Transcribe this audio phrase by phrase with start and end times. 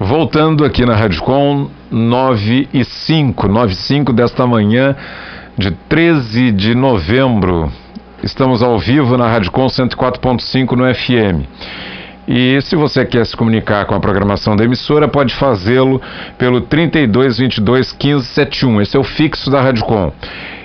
[0.00, 4.96] Voltando aqui na Rádio Com 9 e 5, 9 e 5 desta manhã
[5.56, 7.70] de 13 de novembro.
[8.22, 11.46] Estamos ao vivo na Rádio Com 104.5 no FM.
[12.28, 16.00] E se você quer se comunicar com a programação da emissora, pode fazê-lo
[16.36, 18.82] pelo 3222 1571.
[18.82, 20.12] Esse é o fixo da Rádio Com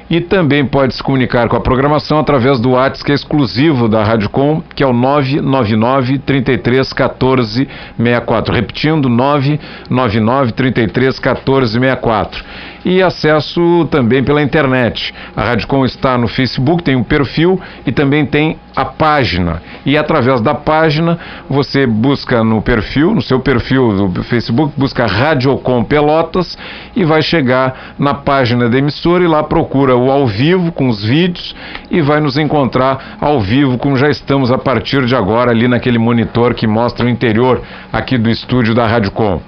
[0.10, 4.04] e também pode se comunicar com a programação através do WhatsApp que é exclusivo da
[4.04, 7.68] Rádio Com, que é o 999 33 14
[7.98, 8.54] 64.
[8.54, 12.46] Repetindo, 999 33 14 64
[12.86, 15.14] e acesso também pela internet.
[15.36, 19.62] A Rádio Com está no Facebook, tem um perfil e também tem a página.
[19.86, 21.20] E através da página
[21.50, 26.58] você busca no perfil, no seu perfil do Facebook, busca Rádio Com Pelotas
[26.96, 31.04] e vai chegar na página da emissora e lá procura o ao vivo com os
[31.04, 31.56] vídeos
[31.92, 35.98] e vai nos encontrar ao vivo, como já estamos a partir de agora ali naquele
[35.98, 39.40] monitor que mostra o interior aqui do estúdio da Rádio Com.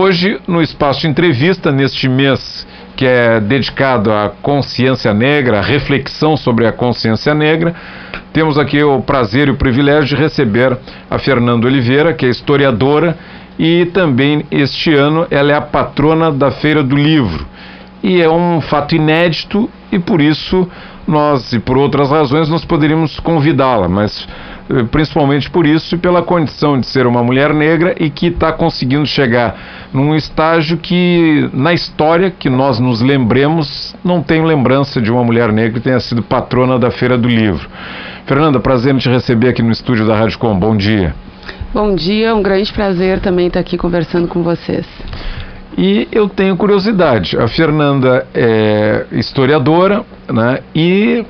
[0.00, 6.36] Hoje, no espaço de entrevista, neste mês que é dedicado à consciência negra, à reflexão
[6.36, 7.74] sobre a consciência negra,
[8.32, 10.78] temos aqui o prazer e o privilégio de receber
[11.10, 13.18] a Fernanda Oliveira, que é historiadora
[13.58, 17.44] e também este ano ela é a patrona da Feira do Livro.
[18.00, 20.70] E é um fato inédito e por isso
[21.08, 24.28] nós, e por outras razões, nós poderíamos convidá-la, mas
[24.90, 29.06] principalmente por isso e pela condição de ser uma mulher negra e que está conseguindo
[29.06, 35.24] chegar num estágio que, na história que nós nos lembremos, não tem lembrança de uma
[35.24, 37.68] mulher negra que tenha sido patrona da Feira do Livro.
[38.26, 40.58] Fernanda, prazer em te receber aqui no estúdio da Rádio Com.
[40.58, 41.14] Bom dia.
[41.72, 44.86] Bom dia, um grande prazer também estar aqui conversando com vocês.
[45.76, 47.38] E eu tenho curiosidade.
[47.38, 50.58] A Fernanda é historiadora, né?
[50.74, 51.24] E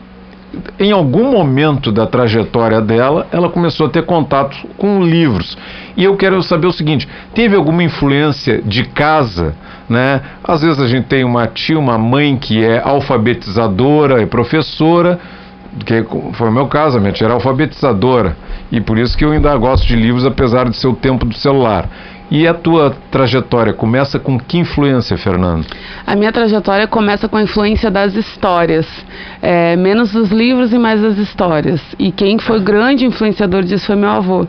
[0.78, 5.56] em algum momento da trajetória dela, ela começou a ter contato com livros.
[5.96, 9.54] E eu quero saber o seguinte: teve alguma influência de casa?
[9.88, 10.20] Né?
[10.44, 15.18] Às vezes a gente tem uma tia, uma mãe que é alfabetizadora e professora,
[15.84, 16.04] que
[16.34, 18.36] foi o meu caso, a minha tia era alfabetizadora,
[18.70, 21.34] e por isso que eu ainda gosto de livros, apesar de ser o tempo do
[21.34, 21.88] celular.
[22.30, 25.66] E a tua trajetória começa com que influência, Fernando?
[26.06, 28.86] A minha trajetória começa com a influência das histórias,
[29.40, 31.80] é, menos dos livros e mais das histórias.
[31.98, 34.46] E quem foi grande influenciador disso foi meu avô.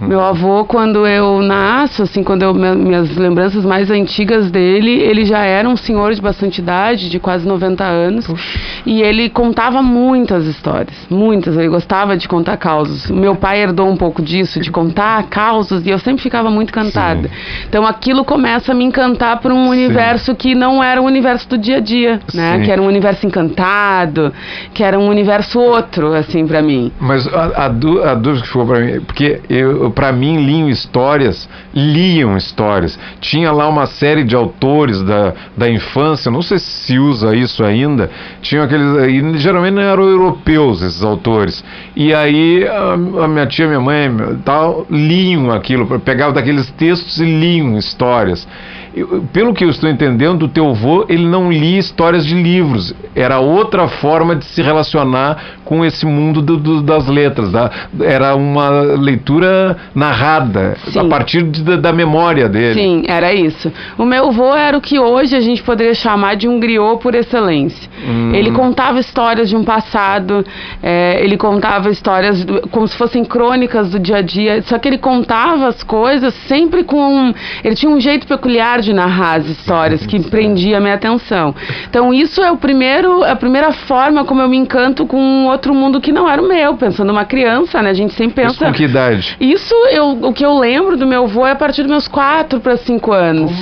[0.00, 0.06] Hum.
[0.08, 5.44] Meu avô, quando eu nasço, assim, quando eu minhas lembranças mais antigas dele, ele já
[5.44, 8.58] era um senhor de bastante idade, de quase 90 anos, Puxa.
[8.84, 11.56] e ele contava muitas histórias, muitas.
[11.56, 13.08] Ele gostava de contar causos.
[13.08, 17.19] Meu pai herdou um pouco disso, de contar causos, e eu sempre ficava muito cantada.
[17.19, 17.19] Sim.
[17.68, 19.70] Então aquilo começa a me encantar por um Sim.
[19.70, 22.56] universo que não era o universo do dia a dia, né?
[22.56, 22.64] Sim.
[22.64, 24.32] Que era um universo encantado,
[24.72, 26.92] que era um universo outro, assim, para mim.
[27.00, 27.68] Mas a, a, a,
[28.14, 32.98] dúvida que ficou para mim, porque eu, para mim, liam histórias, liam histórias.
[33.20, 38.10] Tinha lá uma série de autores da, da infância, não sei se usa isso ainda,
[38.42, 41.64] tinham aqueles, geralmente não eram europeus esses autores.
[41.94, 42.92] E aí a,
[43.24, 44.10] a minha tia, minha mãe,
[44.44, 48.46] tal, liam aquilo, pegavam daqueles textos e liam histórias.
[48.94, 52.94] Eu, pelo que eu estou entendendo, o teu avô ele não lia histórias de livros.
[53.14, 57.52] Era outra forma de se relacionar com esse mundo do, do, das letras.
[57.52, 60.98] Da, era uma leitura narrada Sim.
[60.98, 62.74] a partir de, da memória dele.
[62.74, 63.72] Sim, era isso.
[63.96, 67.14] O meu avô era o que hoje a gente poderia chamar de um griot por
[67.14, 67.88] excelência.
[68.04, 68.32] Hum.
[68.34, 70.44] Ele contava histórias de um passado,
[70.82, 74.62] é, ele contava histórias do, como se fossem crônicas do dia a dia.
[74.62, 77.32] Só que ele contava as coisas sempre com.
[77.62, 81.54] Ele tinha um jeito peculiar de narrar as histórias que prendia a minha atenção.
[81.88, 85.74] Então isso é o primeiro, a primeira forma como eu me encanto com um outro
[85.74, 87.90] mundo que não era o meu, pensando uma criança, né?
[87.90, 88.54] A gente sempre pensa.
[88.54, 89.36] Isso com que idade?
[89.40, 92.60] Isso eu, o que eu lembro do meu avô é a partir dos meus 4
[92.60, 93.52] para 5 anos.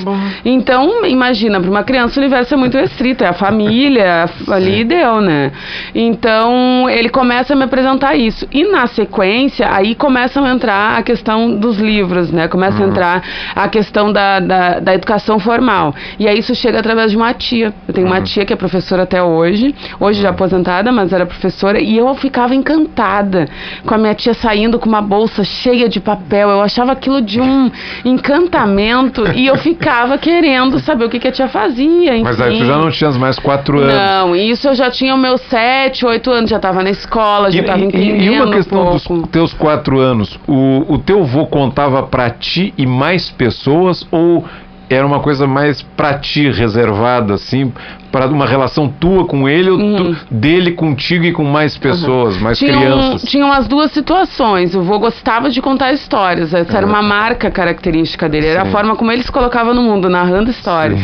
[0.43, 5.21] Então, imagina, para uma criança o universo é muito restrito, é a família, ali deu,
[5.21, 5.51] né?
[5.93, 8.47] Então, ele começa a me apresentar isso.
[8.51, 12.47] E na sequência, aí começam a entrar a questão dos livros, né?
[12.47, 12.85] Começa uhum.
[12.85, 13.23] a entrar
[13.55, 15.93] a questão da, da, da educação educação formal.
[16.19, 17.73] E aí isso chega através de uma tia.
[17.87, 18.13] Eu tenho uhum.
[18.13, 22.13] uma tia que é professora até hoje, hoje já aposentada, mas era professora, e eu
[22.15, 23.45] ficava encantada
[23.85, 26.49] com a minha tia saindo com uma bolsa cheia de papel.
[26.49, 27.71] Eu achava aquilo de um
[28.05, 32.15] encantamento e eu ficava querendo saber o que, que a tia fazia.
[32.15, 32.23] Enfim.
[32.23, 33.93] Mas aí tu já não tinha mais quatro anos.
[33.93, 37.79] Não, isso eu já tinha meus sete, oito anos, já estava na escola, já estava
[37.79, 38.21] entendendo.
[38.21, 42.73] E uma questão um dos teus quatro anos, o, o teu avô contava para ti
[42.77, 44.45] e mais pessoas ou
[44.89, 47.71] era uma coisa mais pra ti, reservada, assim,
[48.11, 52.57] para uma relação tua com ele ou tu, dele contigo e com mais pessoas, mais
[52.57, 53.29] Tinham, crianças?
[53.29, 54.75] tinham as duas situações.
[54.75, 56.53] O vô gostava de contar histórias.
[56.53, 58.47] Essa era uma marca característica dele.
[58.47, 58.71] Era a Sim.
[58.71, 60.99] forma como ele se colocava no mundo, narrando histórias.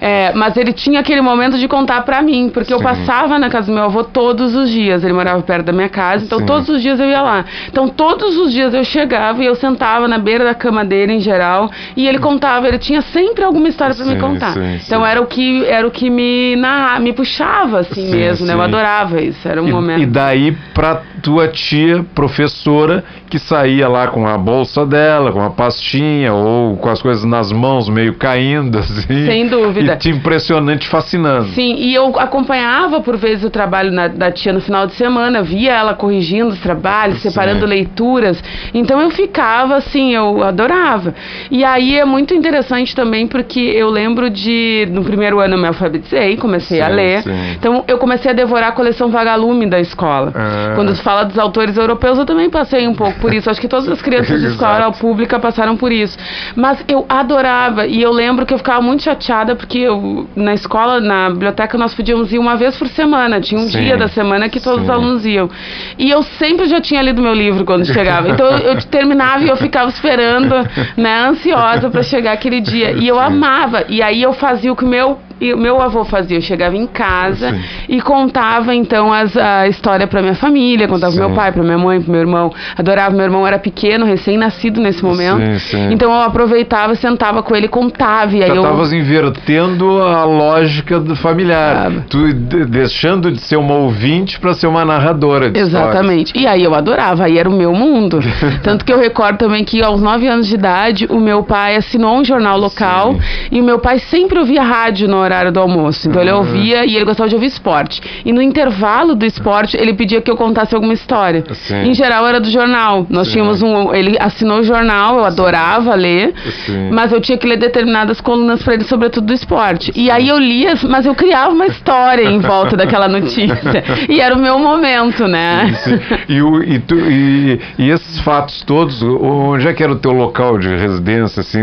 [0.00, 2.84] É, mas ele tinha aquele momento de contar pra mim, porque eu Sim.
[2.84, 5.02] passava na casa do meu avô todos os dias.
[5.02, 6.46] Ele morava perto da minha casa, então Sim.
[6.46, 7.44] todos os dias eu ia lá.
[7.68, 11.20] Então todos os dias eu chegava e eu sentava na beira da cama dele em
[11.20, 12.68] geral e ele contava.
[12.68, 14.54] Ele tinha sempre alguma história pra me contar.
[14.84, 18.46] então era o que era o que me narra, me puxava assim Sim, mesmo.
[18.46, 18.52] Né?
[18.54, 18.64] Eu sim.
[18.64, 19.46] adorava isso.
[19.48, 20.00] Era um E, momento.
[20.02, 25.50] e daí pra tua tia professora que saía lá com a bolsa dela, com a
[25.50, 29.26] pastinha ou com as coisas nas mãos meio caindo assim.
[29.26, 29.94] Sem dúvida.
[29.94, 31.48] E te impressionante, fascinando.
[31.48, 35.42] Sim, e eu acompanhava por vezes o trabalho na- da tia no final de semana,
[35.42, 37.30] via ela corrigindo os trabalhos, Sim.
[37.30, 38.42] separando leituras.
[38.72, 41.14] Então eu ficava assim, eu adorava.
[41.50, 45.66] E aí é muito interessante também porque eu lembro de no primeiro ano eu me
[45.66, 47.22] alfabetizei, comecei a Sim, ler.
[47.22, 47.30] sim.
[47.58, 50.32] Então eu comecei a devorar a coleção Vagalume da escola.
[50.34, 50.72] Ah.
[50.74, 53.50] Quando se fala dos autores europeus, eu também passei um pouco por isso.
[53.50, 56.16] Acho que todas as crianças de escola pública passaram por isso.
[56.54, 61.00] Mas eu adorava e eu lembro que eu ficava muito chateada porque eu, na escola,
[61.00, 63.40] na biblioteca, nós podíamos ir uma vez por semana.
[63.40, 65.50] Tinha um Sim, dia da semana que todos os alunos iam.
[65.98, 68.28] E eu sempre já tinha lido meu livro quando chegava.
[68.30, 70.54] Então eu, eu terminava e eu ficava esperando,
[70.96, 72.92] né, ansiosa para chegar aquele dia.
[72.92, 73.84] E eu amava.
[73.88, 76.86] E aí eu fazia o que meu e o meu avô fazia, eu chegava em
[76.86, 77.60] casa Sim.
[77.88, 81.78] e contava então as, a história para minha família, contava pro meu pai, para minha
[81.78, 82.52] mãe, pro meu irmão.
[82.76, 85.40] Adorava, meu irmão era pequeno, recém-nascido nesse momento.
[85.40, 85.92] Sim, sim.
[85.92, 90.24] Então eu aproveitava, sentava com ele, e contava e aí Já eu estavas invertendo a
[90.24, 91.82] lógica do familiar.
[91.82, 92.04] Tava.
[92.08, 96.32] Tu de- deixando de ser uma ouvinte para ser uma narradora de Exatamente.
[96.34, 98.20] E aí eu adorava, aí era o meu mundo.
[98.62, 102.16] Tanto que eu recordo também que aos 9 anos de idade, o meu pai assinou
[102.16, 103.16] um jornal local
[103.50, 106.08] e o meu pai sempre ouvia rádio no horário do almoço.
[106.08, 106.36] Então ele Ah.
[106.36, 108.00] ouvia e ele gostava de ouvir esporte.
[108.24, 111.44] E no intervalo do esporte, ele pedia que eu contasse alguma história.
[111.52, 111.88] Sim.
[111.90, 113.06] Em geral era do jornal.
[113.10, 113.34] Nós Sim.
[113.34, 113.92] tínhamos um.
[113.94, 116.32] Ele assinou o jornal, eu adorava ler.
[116.64, 116.90] Sim.
[116.90, 119.92] Mas eu tinha que ler determinadas colunas para ele, sobretudo do esporte.
[119.94, 123.84] E aí eu lia, mas eu criava uma história em volta daquela notícia.
[124.08, 125.74] E era o meu momento, né?
[125.84, 125.98] Sim.
[126.28, 130.12] E, o- e tu- e- e esses fatos todos, onde é que era o teu
[130.12, 131.62] local de residência, assim,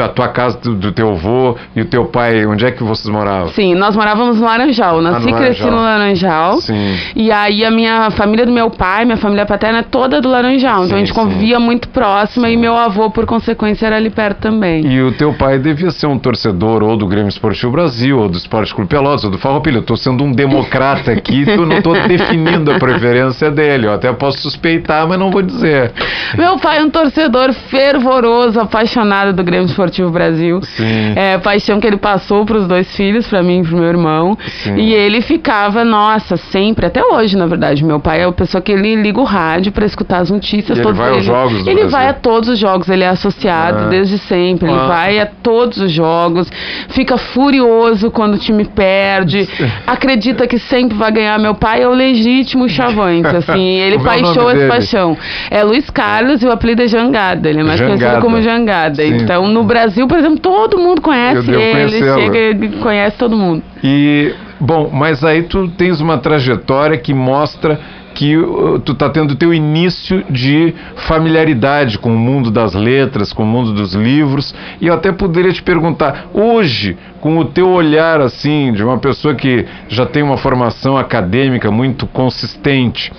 [0.00, 3.08] a tua casa do, do teu avô e o teu pai, onde é que vocês
[3.12, 3.48] moravam?
[3.48, 5.00] Sim, nós morávamos no Laranjal.
[5.00, 5.70] Nasci Ah, e cresci Laranjal.
[5.70, 6.60] no Laranjal.
[6.60, 6.96] Sim.
[7.16, 10.80] E aí a minha família do meu pai, minha família paterna é toda do Laranjal.
[10.80, 11.14] Sim, então a gente sim.
[11.14, 14.86] convivia muito próxima e meu avô, por consequência, era ali perto também.
[14.86, 18.36] E o teu pai devia ser um torcedor ou do Grêmio Esportivo Brasil, ou do
[18.36, 19.78] Esporte Clube Pelotas, ou do Farroupilha.
[19.78, 23.86] Eu tô sendo um democrata aqui, tu não tô definindo a preferência dele.
[23.86, 25.92] Eu até posso suspeitar, mas não vou dizer.
[26.36, 30.60] Meu pai é um torcedor fervoroso, apaixonado do Grêmio Esportivo Brasil.
[30.62, 31.12] Sim.
[31.16, 34.36] É, paixão que ele passou para os dois filhos, para mim e pro meu irmão.
[34.62, 34.76] Sim.
[34.76, 37.84] E ele ficava, nossa, sempre, até hoje, na verdade.
[37.84, 40.78] Meu pai é a pessoa que ele liga o rádio para escutar as notícias.
[40.78, 41.26] E ele todos vai aos eles.
[41.26, 41.90] jogos do Ele Brasil?
[41.90, 43.88] vai a todos os jogos, ele é associado Ah.
[43.88, 44.68] desde sempre.
[44.68, 44.86] Ele Ah.
[44.86, 46.48] vai a todos os jogos,
[46.88, 49.48] fica furioso quando o time perde,
[49.86, 51.38] acredita que sempre vai ganhar.
[51.38, 53.78] Meu pai é o legítimo chavante, assim.
[53.82, 54.68] Ele Como é nome paixão esse dele?
[54.70, 55.16] paixão.
[55.50, 57.48] É Luiz Carlos e o apelido é Jangada.
[57.48, 57.98] Ele é mais Jangada.
[57.98, 59.02] conhecido como Jangada.
[59.02, 59.16] Sim.
[59.16, 62.38] Então, no Brasil, por exemplo, todo mundo conhece ele, chega
[62.68, 63.62] conhece todo mundo.
[63.82, 67.78] E, bom, mas aí tu tens uma trajetória que mostra
[68.22, 70.72] que uh, tu tá tendo teu início de
[71.08, 75.52] familiaridade com o mundo das letras, com o mundo dos livros, e eu até poderia
[75.52, 80.36] te perguntar, hoje, com o teu olhar assim, de uma pessoa que já tem uma
[80.36, 83.12] formação acadêmica muito consistente,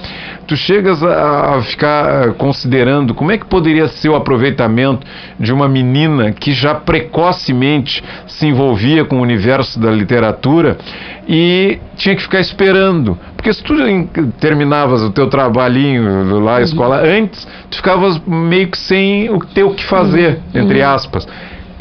[0.48, 5.06] tu chegas a, a ficar uh, considerando como é que poderia ser o aproveitamento
[5.38, 10.78] de uma menina que já precocemente se envolvia com o universo da literatura
[11.28, 13.18] e tinha que ficar esperando.
[13.36, 14.10] Porque se tu em-
[15.02, 19.74] o teu trabalhinho lá, a escola, antes, tu ficavas meio que sem o ter o
[19.74, 21.28] que fazer, entre aspas.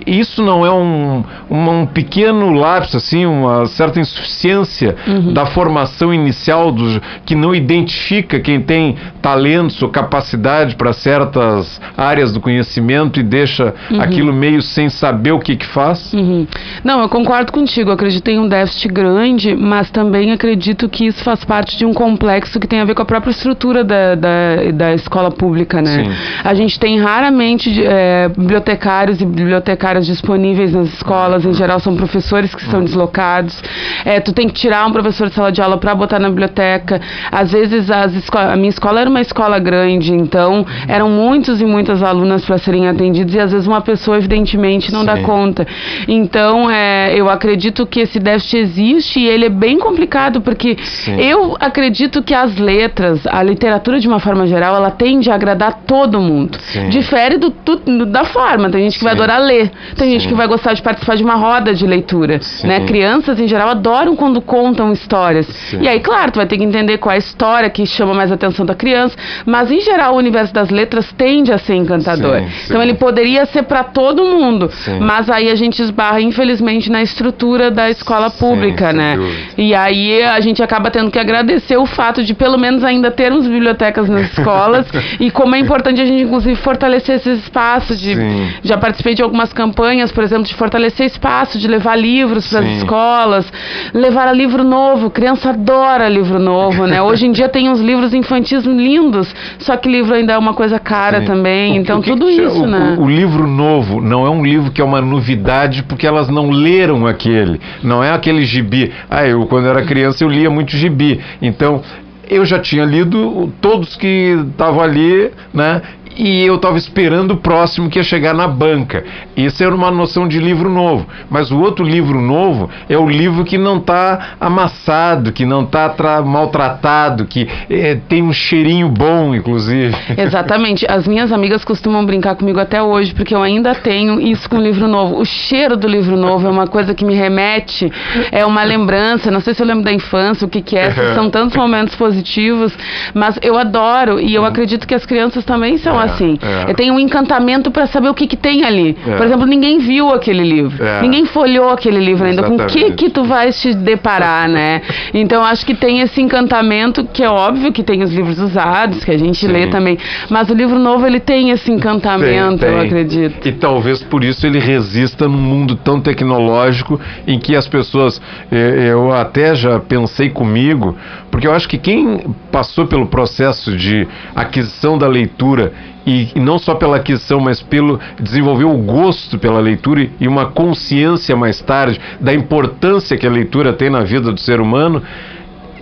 [0.07, 4.95] Isso não é um, uma- um pequeno lapso, assim, uma certa insuficiência
[5.33, 12.33] da formação inicial dos, que não identifica quem tem talentos ou capacidade para certas áreas
[12.33, 16.13] do conhecimento e deixa aquilo meio sem saber o que que faz?
[16.13, 16.47] Uhum.
[16.83, 17.91] Não, eu concordo contigo.
[17.91, 21.93] Eu acredito em um déficit grande, mas também acredito que isso faz parte de um
[21.93, 26.05] complexo que tem a ver com a própria estrutura da, da, da escola pública, né?
[26.05, 26.11] Sim.
[26.45, 31.95] A gente tem raramente eh, bibliotecários e bibliotecárias bibliotecárias disponíveis nas escolas, em geral são
[31.97, 32.85] professores que estão Uhum.
[32.85, 33.63] deslocados.
[34.05, 37.01] É, tu tem que tirar um professor de sala de aula para botar na biblioteca.
[37.31, 42.03] Às vezes as a minha escola era uma escola grande, então eram muitos e muitas
[42.03, 45.23] alunas para serem atendidos e às vezes uma pessoa evidentemente não dá Sim.
[45.23, 45.67] conta.
[46.09, 51.21] Então, é, eu acredito que esse déficit existe e ele é bem complicado porque Sim.
[51.21, 55.81] eu acredito que as letras, a literatura de uma forma geral, ela tende a agradar
[55.87, 56.59] todo mundo.
[56.61, 56.89] Sim.
[56.89, 58.71] Difere do, tu- da forma.
[58.71, 60.29] Tem gente que vai adorar ler, tem gente Sim.
[60.29, 62.41] que vai gostar de participar de uma roda de leitura.
[62.41, 62.67] Sim.
[62.67, 62.81] Né?
[62.87, 65.47] Crianças, em geral, adoram quando contam histórias.
[65.47, 65.83] Sim.
[65.83, 68.31] E aí, claro, tu vai ter que entender qual é a história que chama mais
[68.31, 72.43] a atenção da criança, mas em geral o universo das letras tende a ser encantador.
[72.65, 74.71] Então ele poderia ser para todo mundo,
[75.01, 79.17] mas aí a gente esbarra, infelizmente, na estrutura da escola pública, né?
[79.57, 83.47] E aí a gente acaba tendo que agradecer o fato de pelo menos ainda termos
[83.47, 84.87] bibliotecas nas escolas
[85.21, 88.17] e como é importante a gente inclusive fortalecer esses espaços de
[88.63, 89.72] já participei de algumas campanhas,
[90.13, 93.53] por exemplo, de fortalecer espaço, de levar livros para as escolas,
[93.93, 97.01] levar livro novo, criança adora livro novo, né?
[97.03, 100.79] Hoje em dia tem uns livros infantis lindos, só que livro ainda é uma coisa
[100.79, 101.27] cara Sim.
[101.27, 102.97] também, O então o que tudo que isso, o, né?
[102.99, 106.51] O, o livro novo não é um livro que é uma novidade porque elas não
[106.51, 107.61] leram aquele.
[107.83, 108.93] Não é aquele gibi.
[109.11, 111.21] Ah, eu quando era criança eu lia muito gibi.
[111.41, 111.83] Então
[112.29, 115.83] eu já tinha lido todos que estavam ali, né?
[116.17, 119.05] E eu estava esperando o próximo que ia chegar na banca.
[119.37, 121.07] Isso era uma noção de livro novo.
[121.31, 126.23] Mas o outro livro novo é o livro que não está amassado, que não está
[126.25, 129.95] maltratado, que eh, tem um cheirinho bom, inclusive.
[130.17, 130.87] Exatamente.
[130.89, 134.63] As minhas amigas costumam brincar comigo até hoje, porque eu ainda tenho isso com o
[134.63, 135.19] livro novo.
[135.19, 137.91] O cheiro do livro novo é uma coisa que me remete,
[138.31, 139.31] é uma lembrança.
[139.31, 142.77] Não sei se eu lembro da infância, o que, que é, são tantos momentos positivos,
[143.15, 146.39] mas eu adoro e eu acredito que as crianças também são É, assim.
[146.43, 146.71] é.
[146.71, 148.97] Eu tenho um encantamento para saber o que, que tem ali.
[149.07, 149.17] É.
[149.17, 151.01] Por exemplo, ninguém viu aquele livro, É.
[151.03, 152.43] ninguém folhou aquele livro ainda.
[152.43, 152.95] Com o que, Exatamente.
[152.97, 154.83] que tu vais te deparar, né?
[155.15, 159.11] Então acho que tem esse encantamento que é óbvio que tem os livros usados que
[159.11, 159.53] a gente Sim.
[159.53, 159.99] lê também,
[160.31, 162.87] mas o livro novo ele tem esse encantamento, Tem, eu tem.
[162.87, 163.47] acredito.
[163.49, 168.21] E talvez por isso ele resista num mundo tão tecnológico em que as pessoas.
[168.51, 170.97] eh, Eu até já pensei comigo,
[171.31, 175.73] porque eu acho que quem passou pelo processo de aquisição da leitura.
[176.07, 181.37] E, não só pela aquisição, mas pelo desenvolver o gosto pela leitura e uma consciência
[181.37, 185.03] mais tarde da importância que a leitura tem na vida do ser humano,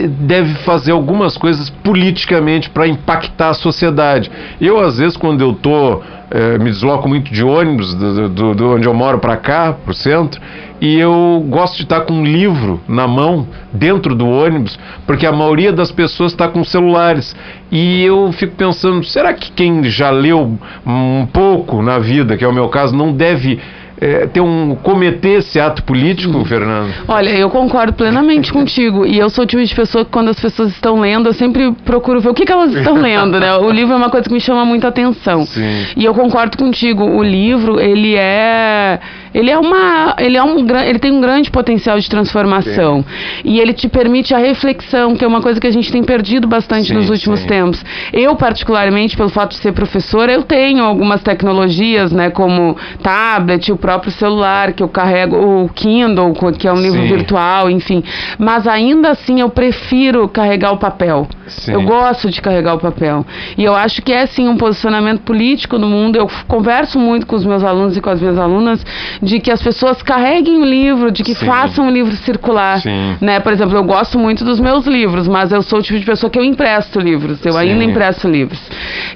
[0.09, 4.31] deve fazer algumas coisas politicamente para impactar a sociedade.
[4.61, 8.75] Eu, às vezes, quando eu tô, eh, me desloco muito de ônibus, do, do- do
[8.75, 10.41] onde eu moro para cá, para o centro,
[10.81, 15.33] e eu gosto de estar com um livro na mão, dentro do ônibus, porque a
[15.33, 17.37] maioria das pessoas está com celulares.
[17.71, 22.49] E eu fico pensando, será que quem já leu um pouco na vida, que é
[22.49, 23.59] o meu caso, não deve
[24.01, 26.91] eh, ter um cometer esse ato político, Fernando?
[27.07, 29.05] Olha, eu concordo plenamente contigo.
[29.05, 31.73] E eu sou o tipo de pessoa que quando as pessoas estão lendo, eu sempre
[31.85, 33.55] procuro ver o que, que elas estão lendo, né?
[33.57, 35.45] O livro é uma coisa que me chama muita atenção.
[35.45, 35.87] Sim.
[35.97, 37.05] E eu concordo contigo.
[37.05, 38.99] O livro, ele é.
[39.35, 40.17] Ele é uma.
[40.19, 43.05] Ele é um ele tem um grande potencial de transformação.
[43.45, 46.49] E ele te permite a reflexão, que é uma coisa que a gente tem perdido
[46.49, 47.47] bastante Sim, nos últimos sim.
[47.47, 47.85] tempos.
[48.13, 52.31] Eu, particularmente, pelo fato de ser professora, eu tenho algumas tecnologias, né?
[52.31, 57.09] Como tablet, o próprio celular, que eu carrego, o Kindle, que é um livro Sim.
[57.09, 58.03] virtual, enfim.
[58.39, 61.27] Mas ainda assim eu prefiro carregar o papel.
[61.47, 61.73] Sim.
[61.73, 63.27] Eu gosto de carregar o papel.
[63.59, 66.17] E eu acho que é sim um posicionamento político no mundo.
[66.17, 68.85] Eu converso muito com os meus alunos e com as minhas alunas
[69.21, 71.47] de que as pessoas carreguem o livro, de que Sim.
[71.47, 72.81] façam o livro circular.
[72.81, 73.17] Sim.
[73.21, 73.41] Né?
[73.41, 76.31] Por exemplo, eu gosto muito dos meus livros, mas eu sou o tipo de pessoa
[76.31, 77.45] que eu empresto livros.
[77.45, 78.61] Eu ainda empresto livros.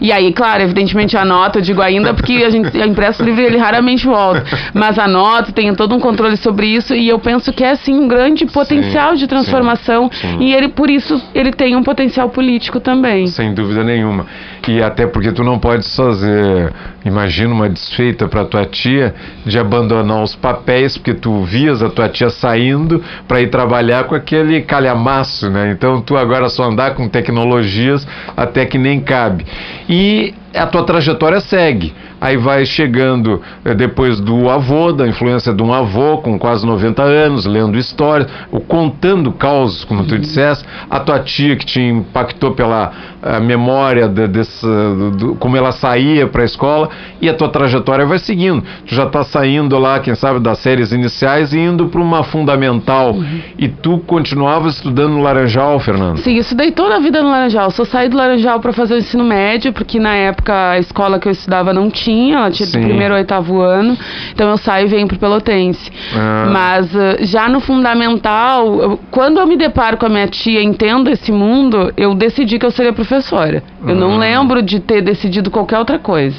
[0.00, 3.44] E aí, claro, evidentemente anoto, eu digo ainda porque a gente empresta o livro e
[3.44, 4.44] ele raramente volta.
[4.72, 8.08] Mas anoto, tenho todo um controle sobre isso e eu penso que é sim um
[8.08, 10.38] grande potencial de transformação sim.
[10.40, 13.26] e ele por isso ele tem um potencial político também.
[13.26, 14.26] Sem dúvida nenhuma.
[14.66, 16.72] E até porque tu não podes fazer,
[17.04, 22.08] imagina uma desfeita para tua tia de abandonar os papéis, porque tu vias a tua
[22.08, 25.70] tia saindo para ir trabalhar com aquele calhamaço, né?
[25.70, 28.06] Então tu agora só andar com tecnologias
[28.36, 29.44] até que nem cabe.
[29.88, 31.92] E a tua trajetória segue.
[32.20, 37.02] Aí vai chegando eh, depois do avô, da influência de um avô com quase 90
[37.02, 42.52] anos, lendo histórias, ou contando causos, como tu disseste, a tua tia que te impactou
[42.52, 42.92] pela
[43.22, 46.88] ah, memória de- desse do, do, como ela saía para a escola
[47.20, 48.62] e a tua trajetória vai seguindo.
[48.86, 53.12] Tu já está saindo lá, quem sabe, das séries iniciais e indo para uma fundamental.
[53.12, 53.40] Uhum.
[53.58, 56.18] E tu continuava estudando no Laranjal, Fernando?
[56.18, 57.70] Sim, isso estudei toda a vida no Laranjal.
[57.70, 61.28] Só saí do Laranjal para fazer o ensino médio, porque na época a escola que
[61.28, 62.80] eu estudava não tinha, ela tinha Sim.
[62.80, 63.96] do primeiro ao oitavo ano.
[64.32, 65.90] Então eu saio e venho para Pelotense.
[66.14, 66.48] Ah.
[66.52, 71.10] Mas uh, já no fundamental, eu, quando eu me deparo com a minha tia, entendo
[71.10, 73.62] esse mundo, eu decidi que eu seria professora.
[73.86, 74.18] Eu não ah.
[74.44, 76.36] Lembro de ter decidido qualquer outra coisa.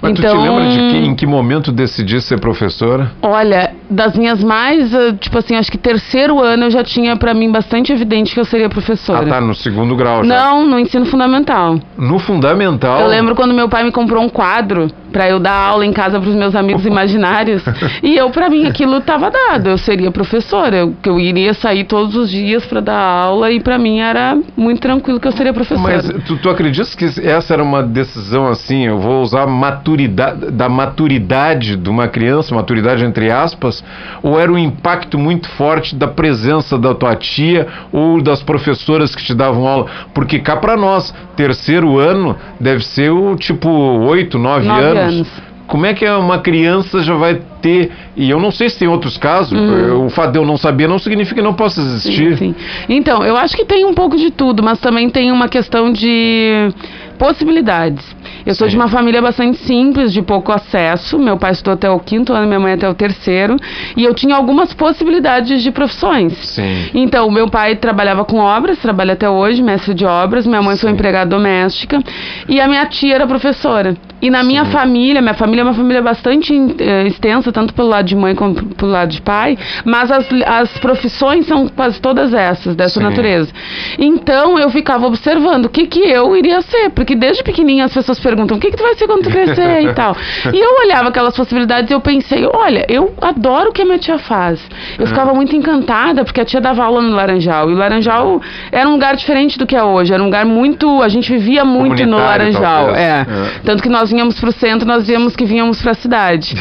[0.00, 3.10] Mas então, tu te então, lembra de que, em que momento decidi ser professora?
[3.20, 7.34] Olha, das minhas mais, uh, tipo assim, acho que terceiro ano eu já tinha para
[7.34, 9.26] mim bastante evidente que eu seria professora.
[9.26, 10.34] Ah, tá, no segundo grau já.
[10.34, 11.78] Não, no ensino fundamental.
[11.98, 13.00] No fundamental?
[13.00, 16.20] Eu lembro quando meu pai me comprou um quadro para eu dar aula em casa
[16.20, 17.62] para os meus amigos imaginários.
[18.02, 19.68] e eu, para mim, aquilo estava dado.
[19.68, 23.78] Eu seria professora, eu, eu iria sair todos os dias para dar aula e para
[23.78, 25.96] mim era muito tranquilo que eu seria professora.
[25.96, 28.86] Mas tu, tu acreditas que essa era uma decisão assim?
[28.86, 33.84] Eu vou usar maturidade da maturidade de uma criança, maturidade entre aspas,
[34.22, 39.22] ou era um impacto muito forte da presença da tua tia ou das professoras que
[39.22, 39.86] te davam aula?
[40.14, 45.28] Porque cá para nós, terceiro ano deve ser o tipo oito, nove anos anos.
[45.66, 47.92] Como é que uma criança já vai ter.
[48.16, 49.52] E eu não sei se tem outros casos.
[49.52, 50.06] Uhum.
[50.06, 52.36] O fato de eu não saber não significa que não possa existir.
[52.36, 52.54] Sim, sim.
[52.88, 56.72] Então, eu acho que tem um pouco de tudo, mas também tem uma questão de
[57.18, 58.04] possibilidades.
[58.46, 58.72] Eu sou Sim.
[58.72, 61.18] de uma família bastante simples, de pouco acesso.
[61.18, 63.56] Meu pai estudou até o quinto ano, minha mãe até o terceiro.
[63.96, 66.32] E eu tinha algumas possibilidades de profissões.
[66.38, 66.90] Sim.
[66.94, 70.46] Então, meu pai trabalhava com obras, trabalha até hoje, mestre de obras.
[70.46, 70.82] Minha mãe Sim.
[70.82, 72.02] foi empregada doméstica.
[72.48, 73.96] E a minha tia era professora.
[74.22, 74.72] E na minha Sim.
[74.72, 78.54] família, minha família é uma família bastante uh, extensa, tanto pelo lado de mãe como
[78.74, 83.06] pelo lado de pai, mas as, as profissões são quase todas essas, dessa Sim.
[83.06, 83.50] natureza.
[83.98, 88.18] Então eu ficava observando o que, que eu iria ser, porque desde pequenininha as pessoas
[88.30, 90.16] perguntam o que, que tu vai ser quando tu crescer e tal.
[90.52, 93.98] E eu olhava aquelas possibilidades e eu pensei, olha, eu adoro o que a minha
[93.98, 94.60] tia faz.
[94.98, 98.40] Eu ficava muito encantada, porque a tia dava aula no Laranjal, e o Laranjal
[98.72, 101.64] era um lugar diferente do que é hoje, era um lugar muito, a gente vivia
[101.64, 102.94] muito no Laranjal.
[102.94, 103.20] É.
[103.20, 103.26] é.
[103.64, 106.54] Tanto que nós nós vinhamos para o centro, nós víamos que vínhamos para a cidade.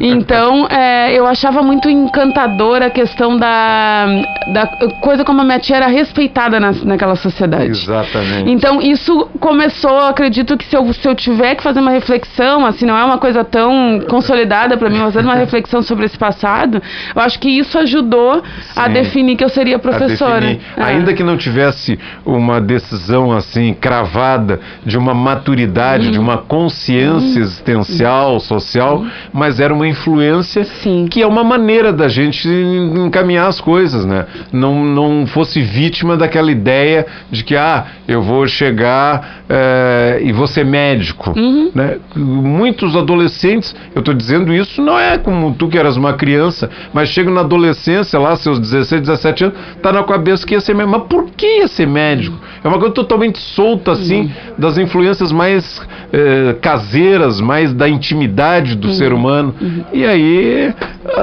[0.00, 4.06] Então, é, eu achava muito encantadora a questão da,
[4.52, 4.66] da
[5.00, 7.70] coisa como a minha tia era respeitada na, naquela sociedade.
[7.70, 8.50] Exatamente.
[8.50, 12.86] Então, isso começou, acredito que se eu, se eu tiver que fazer uma reflexão, assim,
[12.86, 16.80] não é uma coisa tão consolidada para mim, mas uma reflexão sobre esse passado,
[17.14, 18.80] eu acho que isso ajudou Sim.
[18.80, 20.58] a definir que eu seria professora.
[20.76, 20.82] É.
[20.82, 27.40] Ainda que não tivesse uma decisão assim cravada de uma maturidade, de uma consciência consciência
[27.40, 31.06] existencial, social, mas era uma influência Sim.
[31.10, 34.26] que é uma maneira da gente encaminhar as coisas, né?
[34.52, 40.46] Não, não fosse vítima daquela ideia de que, ah, eu vou chegar é, e vou
[40.46, 41.05] ser médico,
[41.36, 41.70] uhum.
[41.74, 41.98] né?
[42.14, 47.08] Muitos adolescentes, eu estou dizendo isso, não é como tu que eras uma criança, mas
[47.08, 50.98] chega na adolescência, lá, seus 16, 17 anos, tá na cabeça que ia ser médico.
[50.98, 52.38] Mas por que ia ser médico?
[52.62, 54.30] É uma coisa totalmente solta, assim, uhum.
[54.58, 55.80] das influências mais
[56.12, 58.94] é, caseiras, mais da intimidade do uhum.
[58.94, 59.54] ser humano.
[59.60, 59.84] Uhum.
[59.92, 60.74] E aí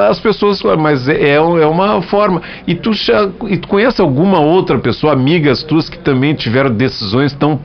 [0.09, 2.41] as pessoas, mas é, é, é uma forma.
[2.67, 7.33] E tu, já, e tu conhece alguma outra pessoa, amigas tuas que também tiveram decisões
[7.33, 7.59] tão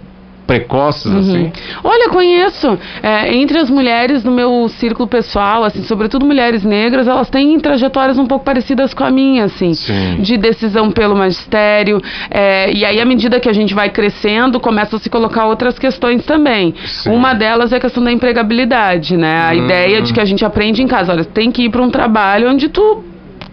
[0.48, 1.18] precoces, uhum.
[1.18, 1.52] assim?
[1.84, 2.78] Olha, conheço.
[3.02, 8.18] É, entre as mulheres do meu círculo pessoal, assim, sobretudo mulheres negras, elas têm trajetórias
[8.18, 10.16] um pouco parecidas com a minha, assim, Sim.
[10.20, 12.00] de decisão pelo magistério.
[12.30, 15.78] É, e aí, à medida que a gente vai crescendo, começa a se colocar outras
[15.78, 16.74] questões também.
[16.86, 17.10] Sim.
[17.10, 19.42] Uma delas é a questão da empregabilidade, né?
[19.42, 19.64] A uhum.
[19.64, 22.48] ideia de que a gente aprende em casa, olha, tem que ir para um trabalho
[22.50, 23.04] onde tu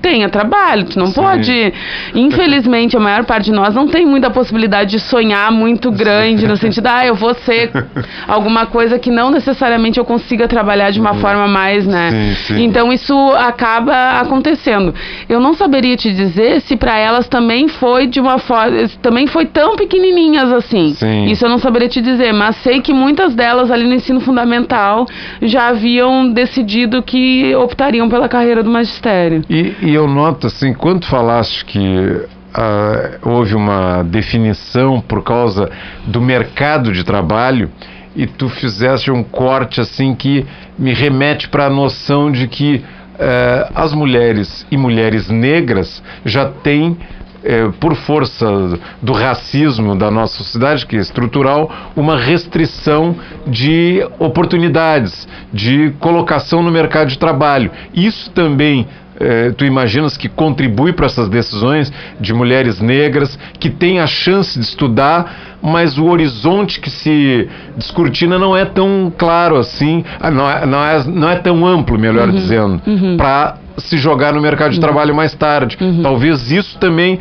[0.05, 1.15] tenha trabalho, tu não Sim.
[1.15, 1.73] pode.
[2.13, 6.55] Infelizmente, a maior parte de nós não tem muita possibilidade de sonhar muito grande, no
[6.55, 7.71] sentido, ah, eu vou ser
[8.27, 11.19] alguma coisa que não necessariamente eu consiga trabalhar de uma uhum.
[11.19, 12.35] forma mais, né?
[12.45, 12.65] Sim.
[12.65, 14.93] Então isso acaba acontecendo.
[15.27, 19.47] Eu não saberia te dizer se para elas também foi de uma forma, também foi
[19.47, 20.93] tão pequenininhas assim.
[20.93, 21.25] Sim.
[21.25, 25.07] Isso eu não saberia te dizer, mas sei que muitas delas ali no ensino fundamental
[25.41, 29.41] já haviam decidido que optariam pela carreira do magistério.
[29.49, 35.69] E, e eu noto assim, quando falaste que ah, houve uma definição por causa
[36.05, 37.69] do mercado de trabalho
[38.15, 40.45] e tu fizeste um corte assim que
[40.77, 42.83] me remete para a noção de que
[43.19, 46.97] eh, as mulheres e mulheres negras já têm
[47.47, 48.47] é, por força
[48.99, 56.71] do racismo da nossa sociedade, que é estrutural, uma restrição de oportunidades, de colocação no
[56.71, 57.69] mercado de trabalho.
[57.93, 58.87] Isso também
[59.19, 64.57] eh, tu imaginas que contribui para essas decisões de mulheres negras que têm a chance
[64.59, 67.47] de estudar, mas o horizonte que se
[67.77, 71.97] descortina não é tão claro assim, ah, não é, não é, não é tão amplo,
[71.97, 72.81] melhor Uhum, dizendo,
[73.17, 75.77] para se jogar no mercado de trabalho mais tarde.
[75.79, 76.01] Uhum.
[76.01, 77.19] Talvez isso também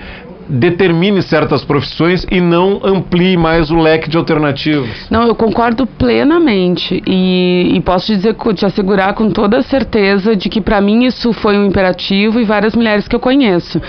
[0.49, 5.07] determine certas profissões e não amplie mais o leque de alternativas.
[5.11, 10.49] Não, eu concordo plenamente e, e posso te dizer, te assegurar com toda certeza de
[10.49, 13.81] que para mim isso foi um imperativo e várias mulheres que eu conheço.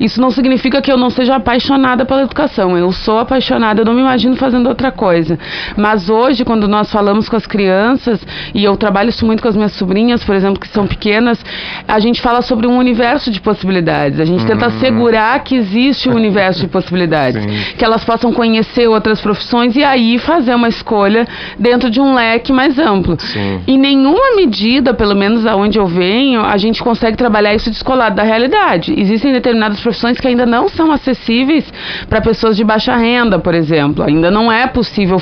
[0.00, 2.76] Isso não significa que eu não seja apaixonada pela educação.
[2.76, 5.38] Eu sou apaixonada, eu não me imagino fazendo outra coisa.
[5.76, 8.20] Mas hoje, quando nós falamos com as crianças
[8.54, 11.44] e eu trabalho isso muito com as minhas sobrinhas, por exemplo, que são pequenas,
[11.86, 14.20] a gente fala sobre um universo de possibilidades.
[14.20, 17.76] A gente tenta assegurar que existe um universo de possibilidades, Sim.
[17.76, 21.26] que elas possam conhecer outras profissões e aí fazer uma escolha
[21.58, 23.16] dentro de um leque mais amplo.
[23.18, 23.60] Sim.
[23.66, 28.22] Em nenhuma medida, pelo menos aonde eu venho, a gente consegue trabalhar isso descolado da
[28.22, 28.94] realidade.
[28.96, 31.64] Existem determinadas profissões que ainda não são acessíveis
[32.08, 34.04] para pessoas de baixa renda, por exemplo.
[34.04, 35.20] Ainda não é possível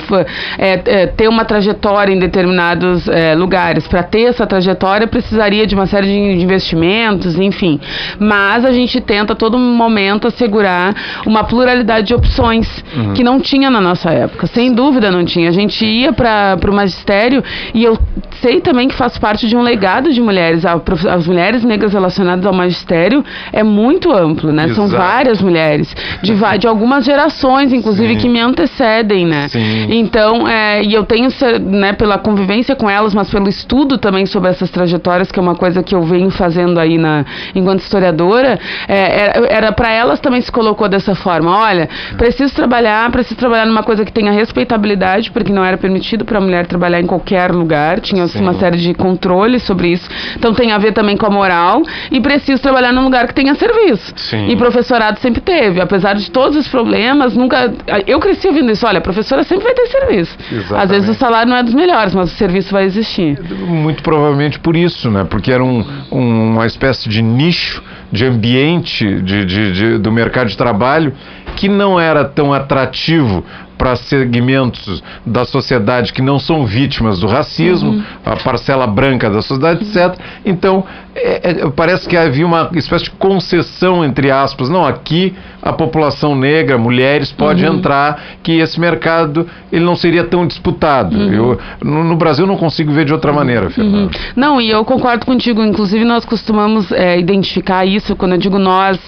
[0.59, 3.87] é, é, ter uma trajetória em determinados é, lugares.
[3.87, 7.81] Para ter essa trajetória, precisaria de uma série de de investimentos, enfim.
[8.18, 10.72] Mas a gente tenta a todo momento assegurar
[11.27, 12.69] uma pluralidade de opções
[13.15, 14.47] que não tinha na nossa época.
[14.47, 15.49] Sem dúvida não tinha.
[15.49, 17.43] A gente ia para o magistério
[17.75, 17.99] e eu
[18.41, 20.65] sei também que faz parte de um legado de mulheres.
[20.67, 24.69] As mulheres negras relacionadas ao magistério é muito amplo, né?
[24.75, 25.03] São Exato.
[25.03, 28.21] várias mulheres, de, de algumas gerações, inclusive, Sim.
[28.21, 29.49] que me antecedem, né?
[29.49, 29.87] Sim.
[29.91, 31.29] Então, é, e eu tenho,
[31.61, 35.55] né, pela convivência com elas, mas pelo estudo também sobre essas trajetórias, que é uma
[35.55, 38.59] coisa que eu venho fazendo aí na, enquanto historiadora,
[38.89, 41.51] é, era para elas também se colocou dessa forma.
[41.59, 46.38] Olha, preciso trabalhar, preciso trabalhar numa coisa que tenha respeitabilidade, porque não era permitido para
[46.38, 48.44] a mulher trabalhar em qualquer lugar, tinha assim, Sim.
[48.44, 50.09] uma série de controles sobre isso.
[50.37, 53.55] Então tem a ver também com a moral e preciso trabalhar num lugar que tenha
[53.57, 54.12] serviço.
[54.16, 54.48] Sim.
[54.48, 57.72] E professorado sempre teve, apesar de todos os problemas, nunca.
[58.07, 60.37] Eu cresci ouvindo isso, olha, a professora sempre vai ter serviço.
[60.38, 60.88] Às Exatamente.
[60.90, 63.38] vezes o salário não é dos melhores, mas o serviço vai existir.
[63.66, 65.27] Muito provavelmente por isso, né?
[65.29, 70.48] Porque era um, um- uma espécie de nicho, de ambiente de, de- de- do mercado
[70.48, 71.12] de trabalho
[71.57, 73.44] que não era tão atrativo
[73.83, 79.85] para segmentos da sociedade que não são vítimas do racismo, a parcela branca da sociedade,
[79.85, 80.16] etc.
[80.47, 80.85] Então,
[81.16, 84.71] é- é- parece que havia uma espécie de concessão, entre aspas.
[84.71, 90.47] Não, aqui a população negra, mulheres, pode entrar, que esse mercado ele não seria tão
[90.47, 91.16] disputado.
[91.16, 94.12] Eu, no, no Brasil, não consigo ver de outra maneira, Fernando.
[94.14, 94.21] Uhum.
[94.35, 95.62] Não, e eu concordo contigo.
[95.62, 98.99] Inclusive, nós costumamos é, identificar isso, quando eu digo nós,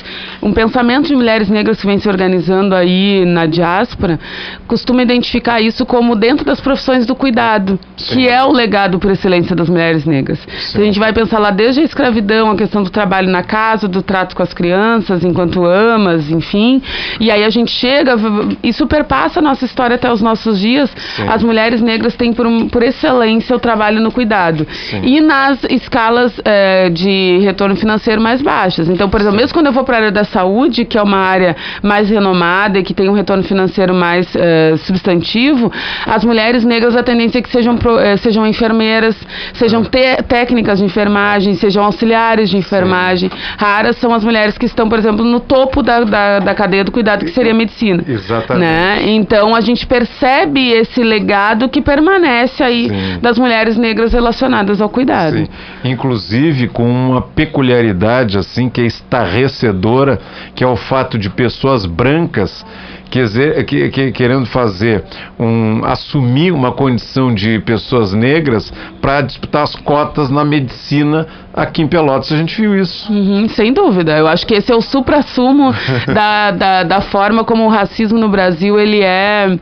[0.42, 4.20] um pensamento de mulheres negras que vem se organizando aí na diáspora,
[4.66, 8.14] costuma identificar isso como dentro das profissões do cuidado, Sim.
[8.14, 10.38] que é o legado por excelência das mulheres negras.
[10.70, 13.86] Se a gente vai pensar lá desde a escravidão, a questão do trabalho na casa,
[13.88, 16.82] do trato com as crianças, enquanto amas, enfim,
[17.20, 18.14] e aí a gente chega
[18.62, 20.90] e superpassa a nossa história até os nossos dias.
[21.16, 21.28] Sim.
[21.28, 24.66] As mulheres negras têm por, um- por excelência o trabalho no cuidado.
[24.90, 25.00] Sim.
[25.04, 28.88] E nas escalas eh, de retorno financeiro mais baixas.
[28.88, 31.18] Então, por exemplo, mesmo quando eu vou para a área da saúde, que é uma
[31.18, 35.70] área mais renomada e que tem um retorno financeiro mais eh, substantivo,
[36.06, 39.16] as mulheres negras a tendência é que sejam, pro- eh, sejam enfermeiras,
[39.54, 43.30] sejam te- técnicas de enfermagem, sejam auxiliares de enfermagem.
[43.58, 46.92] Raras são as mulheres que estão, por exemplo, no topo da, da, da cadeia do
[46.92, 48.02] cuidado, que seria a medicina.
[48.06, 48.60] Exatamente.
[48.70, 49.02] Né?
[49.18, 53.18] Então a gente percebe esse legado que permanece aí Sim.
[53.20, 55.36] das mulheres negras relacionadas ao cuidado.
[55.36, 55.48] Sim.
[55.84, 60.18] Inclusive com uma peculiaridade assim que é estarrecedora,
[60.54, 62.64] que é o fato de pessoas brancas
[63.64, 65.04] que, que- querendo fazer
[65.38, 71.86] um assumir uma condição de pessoas negras para disputar as cotas na medicina aqui em
[71.86, 72.32] Pelotas.
[72.32, 73.12] A gente viu isso.
[73.12, 74.16] Uhum, sem dúvida.
[74.18, 75.72] Eu acho que esse é o supra-sumo
[76.12, 79.56] da, da, da forma como o racismo no Brasil ele é.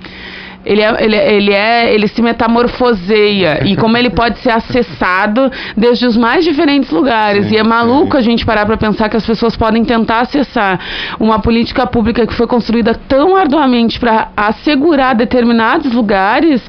[0.64, 5.50] Ele, é, ele, é- ele, é, ele se metamorfoseia e como ele pode ser acessado
[5.76, 7.46] desde os mais diferentes lugares.
[7.46, 8.18] Sim, e é maluco sim.
[8.18, 10.78] a gente parar para pensar que as pessoas podem tentar acessar
[11.18, 16.62] uma política pública que foi construída tão arduamente para assegurar determinados lugares,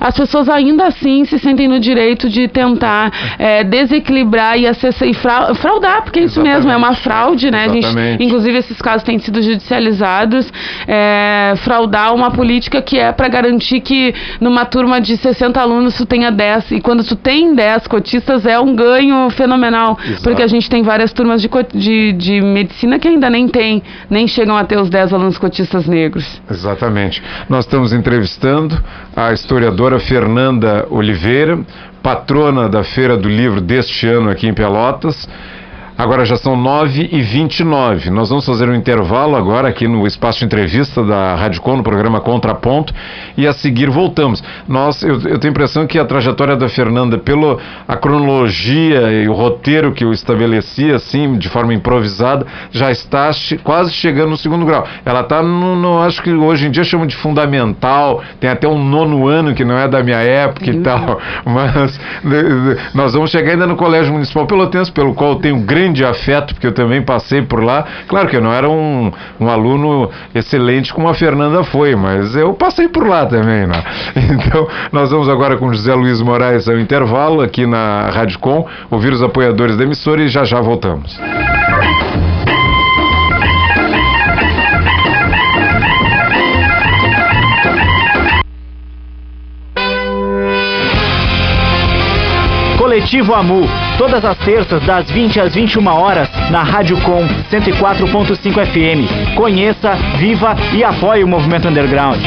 [0.00, 5.14] as pessoas ainda assim se sentem no direito de tentar eh, desequilibrar e acessar e
[5.14, 7.02] frau- fraudar, porque é isso mesmo, é uma Exatamente.
[7.02, 7.64] fraude, né?
[7.64, 8.24] A gente, Exatamente.
[8.24, 10.50] inclusive esses casos têm sido judicializados,
[10.86, 16.04] eh, fraudar uma política que é para garantir que numa turma de 60 alunos tu
[16.04, 20.22] tenha 10 e quando tu tem 10 cotistas é um ganho fenomenal, Exato.
[20.22, 24.26] porque a gente tem várias turmas de, de, de medicina que ainda nem tem, nem
[24.26, 26.40] chegam a ter os 10 alunos cotistas negros.
[26.50, 27.22] Exatamente.
[27.48, 28.78] Nós estamos entrevistando
[29.16, 31.58] a historiadora Fernanda Oliveira,
[32.02, 35.28] patrona da Feira do Livro deste ano aqui em Pelotas.
[36.00, 40.38] Agora já são 9 e 29 Nós vamos fazer um intervalo agora aqui no espaço
[40.38, 42.94] de entrevista da Rádio Com, no programa Contraponto,
[43.36, 44.42] e a seguir voltamos.
[44.66, 49.28] Nós, eu, eu tenho a impressão que a trajetória da Fernanda, pela a cronologia e
[49.28, 53.30] o roteiro que eu estabeleci, assim, de forma improvisada, já está
[53.62, 54.86] quase chegando no segundo grau.
[55.04, 58.82] Ela está no, no, acho que hoje em dia chamam de fundamental, tem até um
[58.82, 62.00] nono ano que não é da minha época e tal, mas
[62.94, 66.66] nós vamos chegar ainda no Colégio Municipal Pelotense, pelo qual eu tenho grande afeto, porque
[66.66, 67.84] eu também passei por lá.
[68.08, 72.54] Claro que eu não era um, um aluno excelente como a Fernanda foi, mas eu
[72.54, 73.66] passei por lá também.
[73.66, 73.82] Né?
[74.40, 79.12] Então, nós vamos agora com José Luiz Moraes ao intervalo aqui na Rádio Com, ouvir
[79.12, 81.18] os apoiadores da emissora e já já voltamos.
[92.90, 93.68] Coletivo Amu,
[94.00, 99.36] todas as terças das 20 às 21 horas na Rádio Com 104.5 FM.
[99.36, 102.18] Conheça, viva e apoie o movimento underground.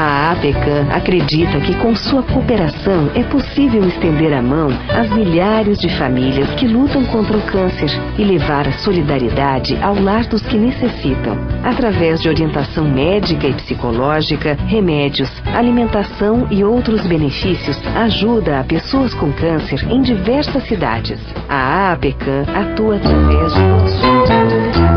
[0.00, 5.88] A APECAM acredita que com sua cooperação é possível estender a mão às milhares de
[5.98, 11.36] famílias que lutam contra o câncer e levar a solidariedade ao lar dos que necessitam,
[11.64, 19.32] através de orientação médica e psicológica, remédios, alimentação e outros benefícios, ajuda a pessoas com
[19.32, 21.18] câncer em diversas cidades.
[21.48, 24.87] A APECAM atua através de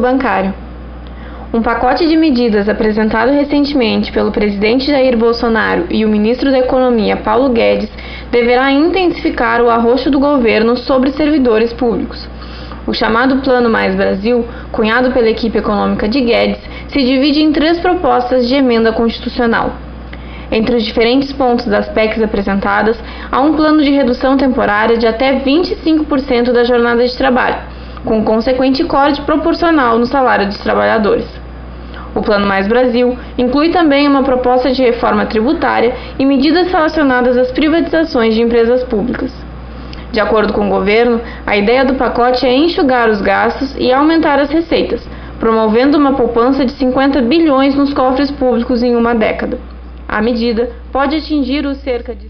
[0.00, 0.54] Bancário.
[1.52, 7.16] Um pacote de medidas apresentado recentemente pelo presidente Jair Bolsonaro e o ministro da Economia
[7.18, 7.88] Paulo Guedes
[8.32, 12.28] deverá intensificar o arroxo do governo sobre servidores públicos.
[12.88, 17.78] O chamado Plano Mais Brasil, cunhado pela equipe econômica de Guedes, se divide em três
[17.78, 19.74] propostas de emenda constitucional.
[20.50, 22.98] Entre os diferentes pontos das PECs apresentadas,
[23.30, 27.73] há um plano de redução temporária de até 25% da jornada de trabalho
[28.04, 31.26] com consequente corte proporcional no salário dos trabalhadores.
[32.14, 37.50] O Plano Mais Brasil inclui também uma proposta de reforma tributária e medidas relacionadas às
[37.50, 39.32] privatizações de empresas públicas.
[40.12, 44.38] De acordo com o governo, a ideia do pacote é enxugar os gastos e aumentar
[44.38, 45.04] as receitas,
[45.40, 49.58] promovendo uma poupança de 50 bilhões nos cofres públicos em uma década.
[50.06, 52.28] A medida pode atingir os cerca de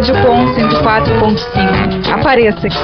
[0.00, 2.10] Rádio Com 104.5.
[2.10, 2.78] Apareça aqui.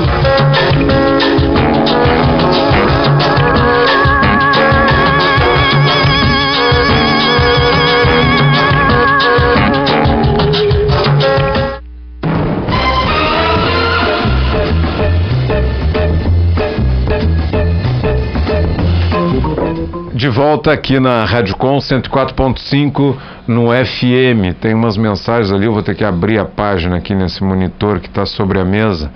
[20.26, 24.58] De volta aqui na Rádio Com 104.5 no FM.
[24.60, 28.08] Tem umas mensagens ali, eu vou ter que abrir a página aqui nesse monitor que
[28.08, 29.08] está sobre a mesa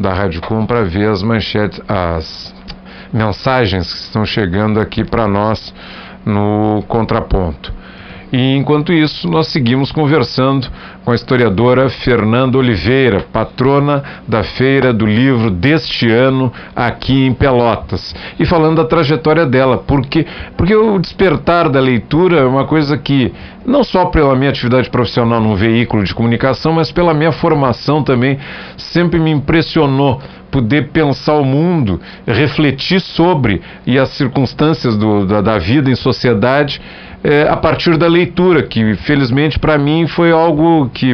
[0.00, 2.54] da Rádio Com para ver as manchetes, as
[3.12, 5.74] mensagens que estão chegando aqui para nós
[6.24, 7.70] no contraponto.
[8.36, 10.68] E enquanto isso, nós seguimos conversando
[11.02, 18.14] com a historiadora Fernanda Oliveira, patrona da Feira do Livro deste ano aqui em Pelotas.
[18.38, 23.32] E falando da trajetória dela, porque, porque o despertar da leitura é uma coisa que,
[23.64, 28.38] não só pela minha atividade profissional num veículo de comunicação, mas pela minha formação também,
[28.76, 30.20] sempre me impressionou
[30.50, 36.80] poder pensar o mundo, refletir sobre e as circunstâncias do, da, da vida em sociedade
[37.26, 41.12] é, a partir da leitura, que felizmente para mim foi algo que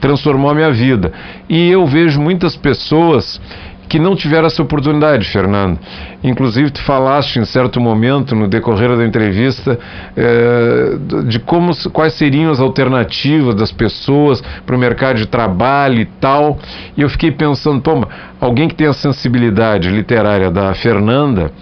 [0.00, 1.12] transformou a minha vida.
[1.48, 3.40] E eu vejo muitas pessoas
[3.88, 5.78] que não tiveram essa oportunidade, Fernando.
[6.24, 9.78] Inclusive, tu falaste em certo momento, no decorrer da entrevista,
[10.16, 16.06] é, de como, quais seriam as alternativas das pessoas para o mercado de trabalho e
[16.06, 16.58] tal.
[16.96, 18.04] E eu fiquei pensando, pô,
[18.40, 21.52] alguém que tem a sensibilidade literária da Fernanda,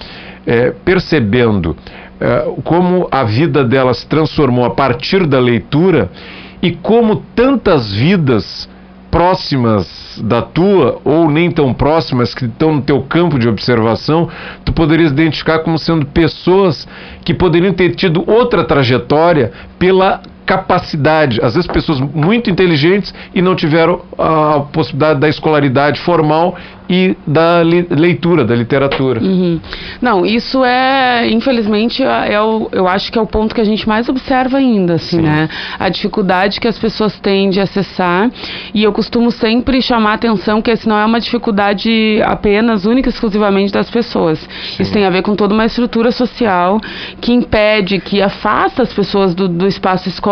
[0.46, 1.76] é, percebendo
[2.64, 6.10] como a vida dela se transformou a partir da leitura
[6.62, 8.68] e como tantas vidas
[9.10, 14.28] próximas da tua ou nem tão próximas que estão no teu campo de observação,
[14.64, 16.88] tu poderias identificar como sendo pessoas
[17.24, 23.54] que poderiam ter tido outra trajetória pela capacidade, às vezes pessoas muito inteligentes e não
[23.54, 26.56] tiveram a possibilidade da escolaridade formal
[26.92, 29.20] e da leitura, da literatura.
[29.20, 29.58] Uhum.
[30.00, 33.88] Não, isso é, infelizmente, é o, eu acho que é o ponto que a gente
[33.88, 35.22] mais observa ainda, assim, Sim.
[35.22, 35.48] né?
[35.78, 38.30] A dificuldade que as pessoas têm de acessar
[38.74, 43.08] e eu costumo sempre chamar a atenção que esse não é uma dificuldade apenas, única
[43.08, 44.38] e exclusivamente das pessoas.
[44.40, 44.82] Sim.
[44.82, 46.78] Isso tem a ver com toda uma estrutura social
[47.20, 50.31] que impede, que afasta as pessoas do, do espaço escolar,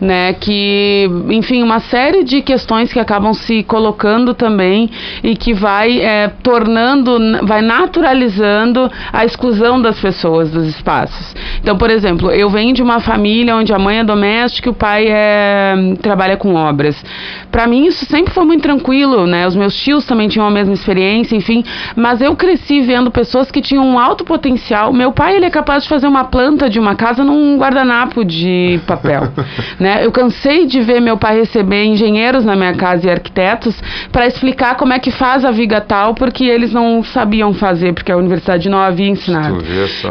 [0.00, 0.32] né?
[0.34, 4.90] Que, enfim, uma série de questões que acabam se colocando também
[5.22, 11.34] e que vai é, tornando, vai naturalizando a exclusão das pessoas dos espaços.
[11.60, 14.74] Então, por exemplo, eu venho de uma família onde a mãe é doméstica e o
[14.74, 17.02] pai é, trabalha com obras.
[17.50, 19.46] Para mim isso sempre foi muito tranquilo, né?
[19.46, 21.64] Os meus tios também tinham a mesma experiência, enfim.
[21.96, 24.92] Mas eu cresci vendo pessoas que tinham um alto potencial.
[24.92, 28.80] Meu pai ele é capaz de fazer uma planta de uma casa num guardanapo de
[28.86, 29.03] papel,
[29.78, 30.04] né?
[30.04, 33.74] Eu cansei de ver meu pai receber engenheiros na minha casa e arquitetos
[34.10, 38.10] para explicar como é que faz a viga tal, porque eles não sabiam fazer, porque
[38.10, 39.58] a universidade não havia ensinado.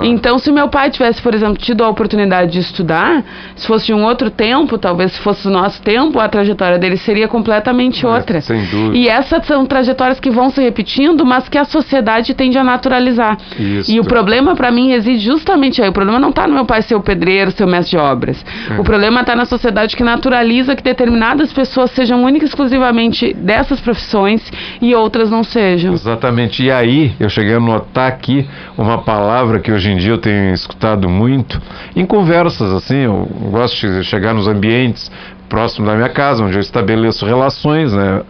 [0.03, 3.23] Então, se meu pai tivesse, por exemplo, tido a oportunidade de estudar,
[3.55, 6.97] se fosse de um outro tempo, talvez se fosse o nosso tempo, a trajetória dele
[6.97, 8.41] seria completamente é, outra.
[8.41, 8.97] Sem dúvida.
[8.97, 13.37] E essas são trajetórias que vão se repetindo, mas que a sociedade tende a naturalizar.
[13.57, 13.91] Isso.
[13.91, 15.89] E o problema para mim reside justamente aí.
[15.89, 18.43] O problema não está no meu pai ser o pedreiro, ser o mestre de obras.
[18.69, 18.79] É.
[18.83, 24.41] O problema está na sociedade que naturaliza que determinadas pessoas sejam únicas exclusivamente dessas profissões
[24.81, 25.93] e outras não sejam.
[25.93, 26.61] Exatamente.
[26.61, 28.45] E aí eu cheguei a notar aqui
[28.77, 31.61] uma palavra que hoje em dia eu tenho escutado muito
[31.95, 32.97] em conversas assim.
[32.97, 35.09] Eu gosto de chegar nos ambientes
[35.47, 38.21] próximos da minha casa, onde eu estabeleço relações, né?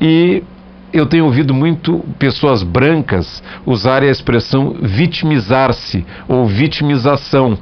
[0.00, 0.44] E
[0.92, 7.58] eu tenho ouvido muito pessoas brancas usarem a expressão vitimizar-se ou vitimização.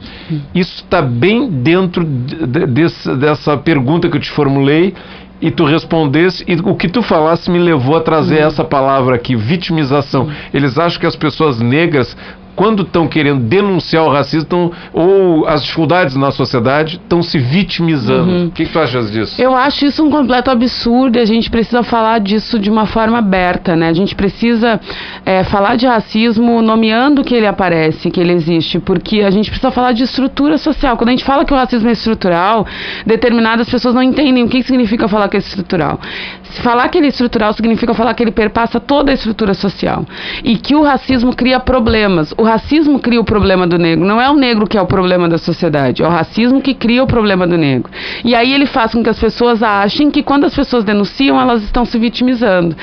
[0.54, 4.94] Isso está bem dentro de, desse, dessa pergunta que eu te formulei
[5.40, 8.48] e tu respondesse e o que tu falasse me levou a trazer uhum.
[8.48, 10.24] essa palavra aqui, vitimização.
[10.24, 10.32] Uhum.
[10.52, 12.14] Eles acham que as pessoas negras
[12.60, 18.30] quando estão querendo denunciar o racismo tão, ou as dificuldades na sociedade, estão se vitimizando.
[18.30, 18.46] Uhum.
[18.48, 19.40] O que, que, tu achas disso?
[19.40, 23.16] Eu acho isso um completo absurdo e a gente precisa falar disso de uma forma
[23.16, 23.88] aberta, né?
[23.88, 24.78] A gente precisa
[25.24, 29.70] é, falar de racismo nomeando que ele aparece, que ele existe, porque a gente precisa
[29.70, 30.98] falar de estrutura social.
[30.98, 32.66] Quando a gente fala que o racismo é estrutural,
[33.06, 35.98] determinadas pessoas não entendem o que significa falar que é estrutural.
[36.42, 40.04] Se falar que ele é estrutural significa falar que ele perpassa toda a estrutura social
[40.44, 42.34] e que o racismo cria problemas.
[42.36, 44.04] O racismo cria o problema do negro.
[44.04, 47.02] Não é o negro que é o problema da sociedade, é o racismo que cria
[47.02, 47.90] o problema do negro.
[48.24, 51.62] E aí ele faz com que as pessoas achem que quando as pessoas denunciam, elas
[51.62, 52.76] estão se vitimizando.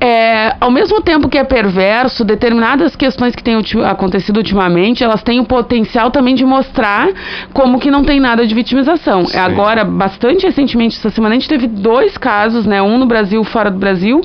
[0.00, 5.40] É, ao mesmo tempo que é perverso, determinadas questões que têm acontecido ultimamente, elas têm
[5.40, 7.08] o potencial também de mostrar
[7.52, 9.24] como que não tem nada de vitimização.
[9.24, 9.38] Sim.
[9.38, 12.82] Agora, bastante recentemente, essa semana, a gente teve dois casos, né?
[12.82, 14.20] Um no Brasil, fora do Brasil.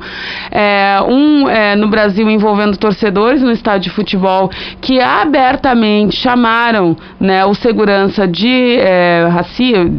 [0.51, 4.49] É, um é, no Brasil envolvendo torcedores no estádio de futebol
[4.81, 9.89] que abertamente chamaram né, o segurança de é, racismo.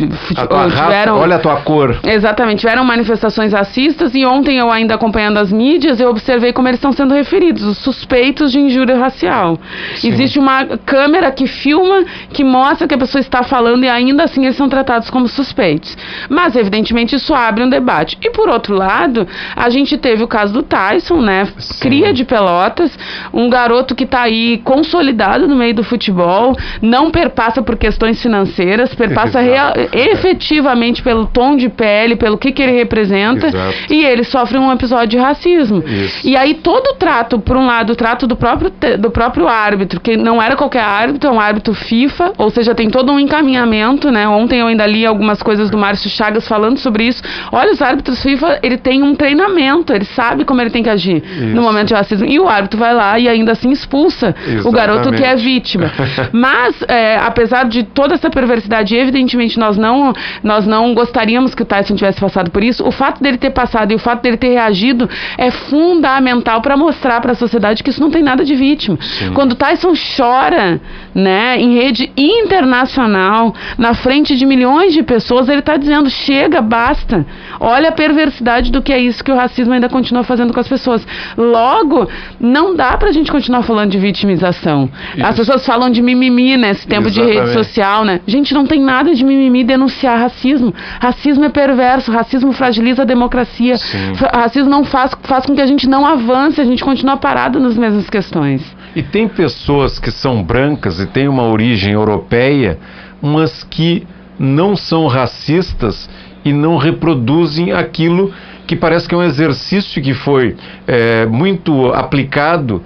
[0.71, 1.99] Tiveram, olha a tua cor.
[2.05, 6.79] Exatamente, tiveram manifestações racistas e ontem eu ainda acompanhando as mídias eu observei como eles
[6.79, 9.59] estão sendo referidos, os suspeitos de injúria racial.
[9.97, 10.09] Sim.
[10.09, 14.45] Existe uma câmera que filma, que mostra que a pessoa está falando e ainda assim
[14.45, 15.97] eles são tratados como suspeitos.
[16.29, 18.19] Mas evidentemente isso abre um debate.
[18.23, 21.49] E por outro lado, a gente teve o caso do Tyson, né?
[21.59, 21.81] Sim.
[21.81, 22.97] Cria de Pelotas,
[23.33, 28.95] um garoto que está aí consolidado no meio do futebol, não perpassa por questões financeiras,
[28.95, 33.75] perpassa real, efetivamente pelo tom de pele, pelo que, que ele representa, Exato.
[33.91, 35.52] e ele sofre um episódio de racismo.
[35.85, 36.27] Isso.
[36.27, 40.01] E aí todo o trato, por um lado, o trato do próprio, do próprio árbitro,
[40.01, 44.11] que não era qualquer árbitro, é um árbitro FIFA, ou seja, tem todo um encaminhamento,
[44.11, 44.27] né?
[44.29, 47.23] Ontem eu ainda li algumas coisas do Márcio Chagas falando sobre isso.
[47.51, 51.23] Olha, os árbitros FIFA, ele tem um treinamento, ele sabe como ele tem que agir
[51.23, 51.47] isso.
[51.47, 52.27] no momento de racismo.
[52.27, 54.69] E o árbitro vai lá e ainda assim expulsa Exatamente.
[54.69, 55.91] o garoto que é vítima.
[56.33, 60.13] Mas, é, apesar de toda essa perversidade, evidentemente nós não,
[60.43, 62.87] nós não gostaríamos que o Tyson tivesse passado por isso.
[62.87, 65.09] O fato dele ter passado e o fato dele ter reagido
[65.43, 68.97] é fundamental para mostrar para a sociedade que isso não tem nada de vítima.
[69.01, 69.33] Sim.
[69.35, 70.81] Quando o Tyson chora,
[71.13, 77.27] né, em rede internacional, na frente de milhões de pessoas, ele está dizendo: chega, basta.
[77.59, 80.69] Olha a perversidade do que é isso que o racismo ainda continua fazendo com as
[80.69, 81.05] pessoas.
[81.37, 84.89] Logo, não dá para a gente continuar falando de vitimização.
[85.17, 85.27] Isso.
[85.27, 87.35] As pessoas falam de mimimi nesse tempo Exatamente.
[87.35, 88.21] de rede social, né?
[88.29, 90.73] Gente, não tem nada de mimimi denunciar racismo.
[91.01, 93.77] Racismo é perverso, racismo fragiliza a democracia.
[93.77, 94.13] Sim.
[94.33, 97.75] Racismo não faz, faz com que a gente não avance, a gente continua parado nas
[97.75, 98.63] mesmas questões.
[98.95, 102.79] E tem pessoas que são brancas e têm uma origem europeia,
[103.23, 104.07] mas que
[104.39, 106.07] não são racistas
[106.45, 108.31] e não reproduzem aquilo
[108.67, 110.55] que parece que é um exercício que foi
[110.87, 112.83] é, muito aplicado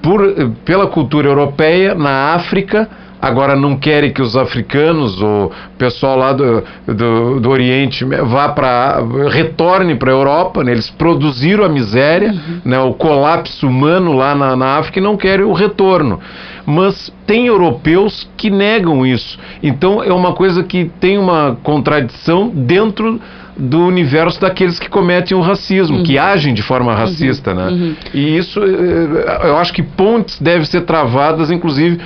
[0.00, 0.20] por,
[0.64, 2.88] pela cultura europeia na África
[3.20, 9.02] agora não querem que os africanos o pessoal lá do, do, do Oriente vá para
[9.28, 10.72] retorne para a Europa, né?
[10.72, 12.60] eles produziram a miséria, uhum.
[12.64, 12.78] né?
[12.80, 16.20] o colapso humano lá na, na África e não querem o retorno.
[16.64, 19.38] Mas tem europeus que negam isso.
[19.62, 23.20] Então é uma coisa que tem uma contradição dentro
[23.56, 26.02] do universo daqueles que cometem o racismo, uhum.
[26.02, 27.56] que agem de forma racista, uhum.
[27.56, 27.68] né?
[27.68, 27.94] Uhum.
[28.14, 32.00] E isso, eh, eu acho que pontes devem ser travadas, inclusive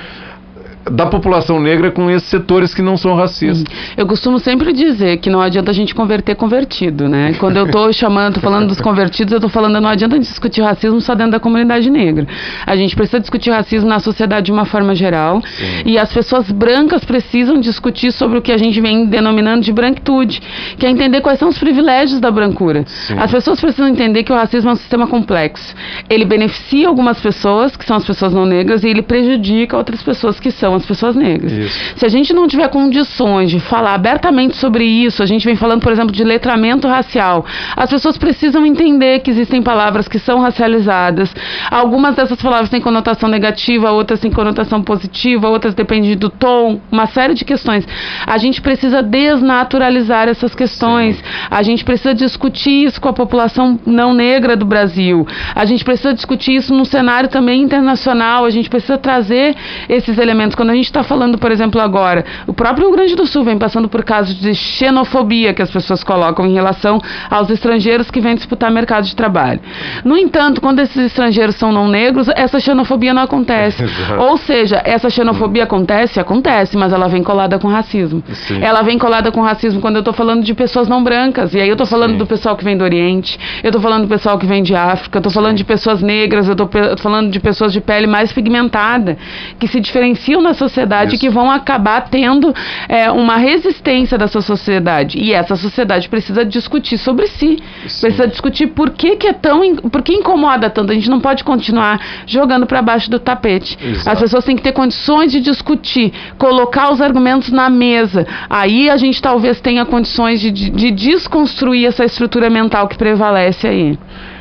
[0.89, 3.63] da população negra com esses setores que não são racistas.
[3.97, 7.33] Eu costumo sempre dizer que não adianta a gente converter convertido, né?
[7.39, 10.27] Quando eu estou chamando, tô falando dos convertidos, eu estou falando não adianta a gente
[10.27, 12.27] discutir racismo só dentro da comunidade negra.
[12.65, 15.83] A gente precisa discutir racismo na sociedade de uma forma geral Sim.
[15.85, 20.41] e as pessoas brancas precisam discutir sobre o que a gente vem denominando de branquitude,
[20.77, 22.83] que é entender quais são os privilégios da brancura.
[22.85, 23.15] Sim.
[23.17, 25.73] As pessoas precisam entender que o racismo é um sistema complexo.
[26.09, 30.39] Ele beneficia algumas pessoas, que são as pessoas não negras, e ele prejudica outras pessoas
[30.39, 31.51] que são as pessoas negras.
[31.51, 31.95] Isso.
[31.95, 35.81] Se a gente não tiver condições de falar abertamente sobre isso, a gente vem falando,
[35.81, 37.45] por exemplo, de letramento racial,
[37.75, 41.33] as pessoas precisam entender que existem palavras que são racializadas.
[41.69, 47.07] Algumas dessas palavras têm conotação negativa, outras têm conotação positiva, outras dependem do tom, uma
[47.07, 47.87] série de questões.
[48.25, 51.17] A gente precisa desnaturalizar essas questões.
[51.17, 51.23] Sim.
[51.49, 55.25] A gente precisa discutir isso com a população não negra do Brasil.
[55.53, 58.45] A gente precisa discutir isso no cenário também internacional.
[58.45, 59.55] A gente precisa trazer
[59.89, 60.55] esses elementos.
[60.55, 63.57] Quando a gente está falando, por exemplo, agora, o próprio Rio Grande do Sul vem
[63.57, 66.99] passando por casos de xenofobia que as pessoas colocam em relação
[67.29, 69.59] aos estrangeiros que vêm disputar mercado de trabalho.
[70.03, 73.83] No entanto, quando esses estrangeiros são não negros, essa xenofobia não acontece.
[74.17, 78.23] Ou seja, essa xenofobia acontece, acontece, mas ela vem colada com racismo.
[78.33, 78.61] Sim.
[78.61, 81.53] Ela vem colada com racismo quando eu estou falando de pessoas não brancas.
[81.53, 82.17] E aí eu estou falando Sim.
[82.17, 85.17] do pessoal que vem do Oriente, eu estou falando do pessoal que vem de África,
[85.17, 89.17] eu estou falando de pessoas negras, eu estou falando de pessoas de pele mais pigmentada,
[89.59, 91.21] que se diferenciam na sociedade Isso.
[91.21, 92.53] que vão acabar tendo
[92.89, 95.19] é, uma resistência dessa sociedade.
[95.19, 97.59] E essa sociedade precisa discutir sobre si.
[97.87, 98.01] Sim.
[98.01, 99.75] Precisa discutir por que, que é tão.
[99.75, 100.91] por que incomoda tanto.
[100.91, 103.77] A gente não pode continuar jogando para baixo do tapete.
[103.81, 104.09] Exato.
[104.09, 108.25] As pessoas têm que ter condições de discutir, colocar os argumentos na mesa.
[108.49, 113.67] Aí a gente talvez tenha condições de, de, de desconstruir essa estrutura mental que prevalece
[113.67, 113.97] aí.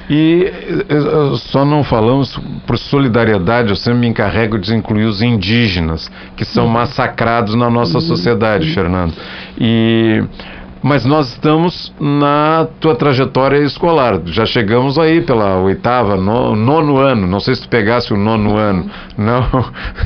[0.08, 0.52] E
[0.88, 6.44] eh, só não falamos por solidariedade, eu sempre me encarrego de incluir os indígenas, que
[6.44, 6.72] são uhum.
[6.72, 8.04] massacrados na nossa uhum.
[8.04, 9.14] sociedade, Fernando.
[9.58, 10.22] E
[10.84, 14.20] mas nós estamos na tua trajetória escolar.
[14.26, 17.26] Já chegamos aí pela oitava, no, nono ano.
[17.26, 19.46] Não sei se tu pegasse o nono ano, não.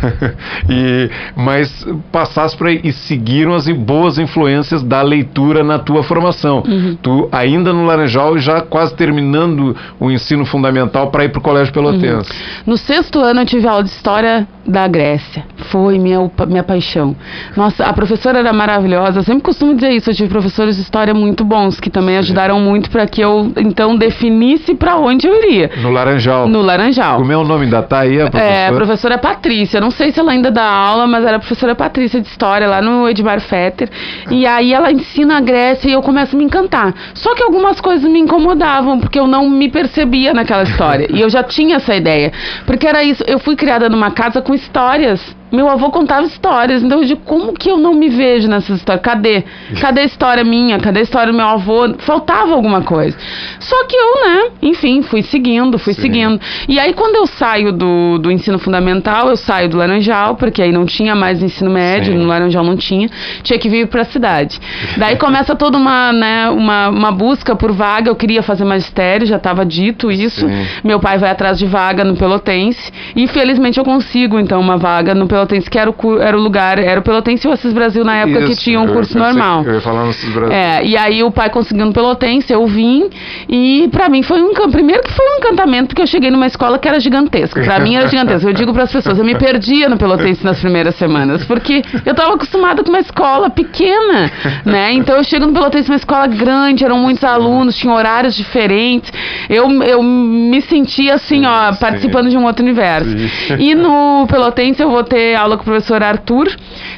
[0.71, 6.63] e, mas passaste por aí e seguiram as boas influências da leitura na tua formação.
[6.65, 6.97] Uhum.
[7.03, 11.43] Tu ainda no Laranjal e já quase terminando o ensino fundamental para ir para o
[11.43, 12.31] Colégio Pelotense.
[12.31, 12.65] Uhum.
[12.67, 15.45] No sexto ano eu tive aula de História da Grécia.
[15.73, 17.17] Foi minha, minha paixão.
[17.57, 19.19] Nossa, a professora era maravilhosa.
[19.19, 20.09] Eu sempre costumo dizer isso.
[20.09, 20.29] Eu tive
[20.69, 24.97] professores de história muito bons, que também ajudaram muito para que eu, então, definisse para
[24.97, 25.71] onde eu iria.
[25.81, 26.49] No Laranjal.
[26.49, 27.19] No Laranjal.
[27.19, 28.55] Como é o nome da tá aí, a professora?
[28.55, 29.81] É, a professora Patrícia.
[29.81, 33.09] Não sei se ela ainda dá aula, mas era professora Patrícia de História, lá no
[33.09, 33.89] Edmar Fetter.
[34.31, 36.95] E aí ela ensina a Grécia e eu começo a me encantar.
[37.15, 41.09] Só que algumas coisas me incomodavam, porque eu não me percebia naquela história.
[41.11, 42.33] e eu já tinha essa ideia.
[42.67, 46.99] Porque era isso, eu fui criada numa casa com histórias meu avô contava histórias, então
[46.99, 49.03] eu digo, como que eu não me vejo nessas histórias?
[49.03, 49.45] Cadê?
[49.81, 50.79] Cadê a história minha?
[50.79, 51.95] Cadê a história do meu avô?
[51.99, 53.17] Faltava alguma coisa.
[53.59, 56.03] Só que eu, né, enfim, fui seguindo, fui Sim.
[56.03, 56.41] seguindo.
[56.69, 60.71] E aí, quando eu saio do, do ensino fundamental, eu saio do Laranjal, porque aí
[60.71, 62.19] não tinha mais ensino médio, Sim.
[62.19, 63.09] no Laranjal não tinha,
[63.43, 64.61] tinha que vir para a cidade.
[64.99, 69.37] Daí começa toda uma, né, uma, uma busca por vaga, eu queria fazer magistério, já
[69.37, 70.47] estava dito isso.
[70.47, 70.67] Sim.
[70.85, 75.15] Meu pai vai atrás de vaga no Pelotense, e felizmente eu consigo, então, uma vaga
[75.15, 77.73] no Pelotense Pelotense, que era o, era o lugar, era o Pelotense e o Assis
[77.73, 79.65] Brasil na época Isso, que tinha um curso eu, normal.
[79.65, 80.53] eu ia falar no Assis Brasil.
[80.53, 83.09] É, e aí o pai conseguiu no Pelotense, eu vim,
[83.49, 86.79] e pra mim foi um primeiro que foi um encantamento, porque eu cheguei numa escola
[86.79, 87.63] que era gigantesca.
[87.63, 88.49] Pra mim era gigantesca.
[88.49, 92.13] Eu digo para as pessoas, eu me perdia no Pelotense nas primeiras semanas, porque eu
[92.13, 94.31] estava acostumada com uma escola pequena,
[94.65, 94.93] né?
[94.93, 99.13] Então eu chego no Pelotense, uma escola grande, eram muitos alunos, tinha horários diferentes.
[99.49, 103.17] Eu, eu me sentia assim, ó, participando de um outro universo.
[103.59, 106.49] E no Pelotense eu vou ter aula com o professor Arthur,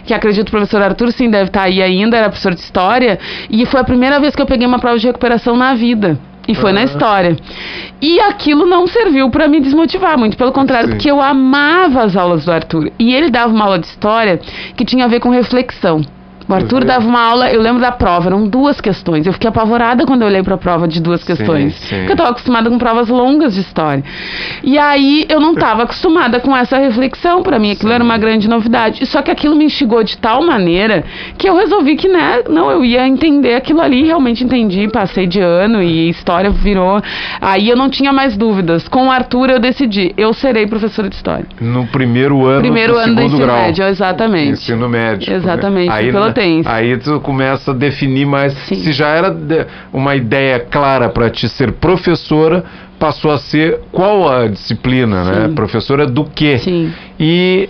[0.05, 3.18] que acredito o professor Arthur sim deve estar aí ainda, era professor de história,
[3.49, 6.18] e foi a primeira vez que eu peguei uma prova de recuperação na vida.
[6.49, 7.37] E foi na história.
[8.03, 10.95] E aquilo não serviu para me desmotivar, muito pelo contrário, Sim.
[10.95, 12.91] porque eu amava as aulas do Arthur.
[12.99, 14.41] E ele dava uma aula de história
[14.74, 16.03] que tinha a ver com reflexão
[16.51, 16.86] O Arthur vê.
[16.86, 19.26] dava uma aula, eu lembro da prova, eram duas questões.
[19.26, 21.74] Eu fiquei apavorada quando eu olhei pra prova de duas questões.
[21.74, 21.96] sim.
[21.98, 24.03] Porque eu tava acostumada com provas longas de história.
[24.62, 27.42] E aí eu não tava acostumada com essa reflexão.
[27.42, 29.07] Pra mim aquilo era uma grande novidade.
[29.07, 31.05] Só que aquilo me instigou de tal maneira
[31.38, 35.40] que eu resolvi que, né, não, eu ia entender aquilo ali, realmente entendi, passei de
[35.40, 37.01] ano e história virou.
[37.40, 38.88] Aí eu não tinha mais dúvidas.
[38.88, 41.46] Com o Arthur eu decidi, eu serei professora de história.
[41.61, 43.57] No primeiro ano Primeiro do ano do ensino grau.
[43.57, 44.53] médio, exatamente.
[44.53, 45.32] Ensino médio.
[45.32, 46.11] Exatamente, aí,
[46.41, 46.68] pelotense.
[46.68, 48.53] aí tu começa a definir mais.
[48.66, 48.76] Sim.
[48.76, 49.34] Se já era
[49.93, 52.64] uma ideia clara para te ser professora,
[52.99, 55.49] passou a ser qual a disciplina, né?
[55.49, 55.55] Sim.
[55.55, 56.59] Professora do quê?
[56.59, 56.93] Sim.
[57.18, 57.68] E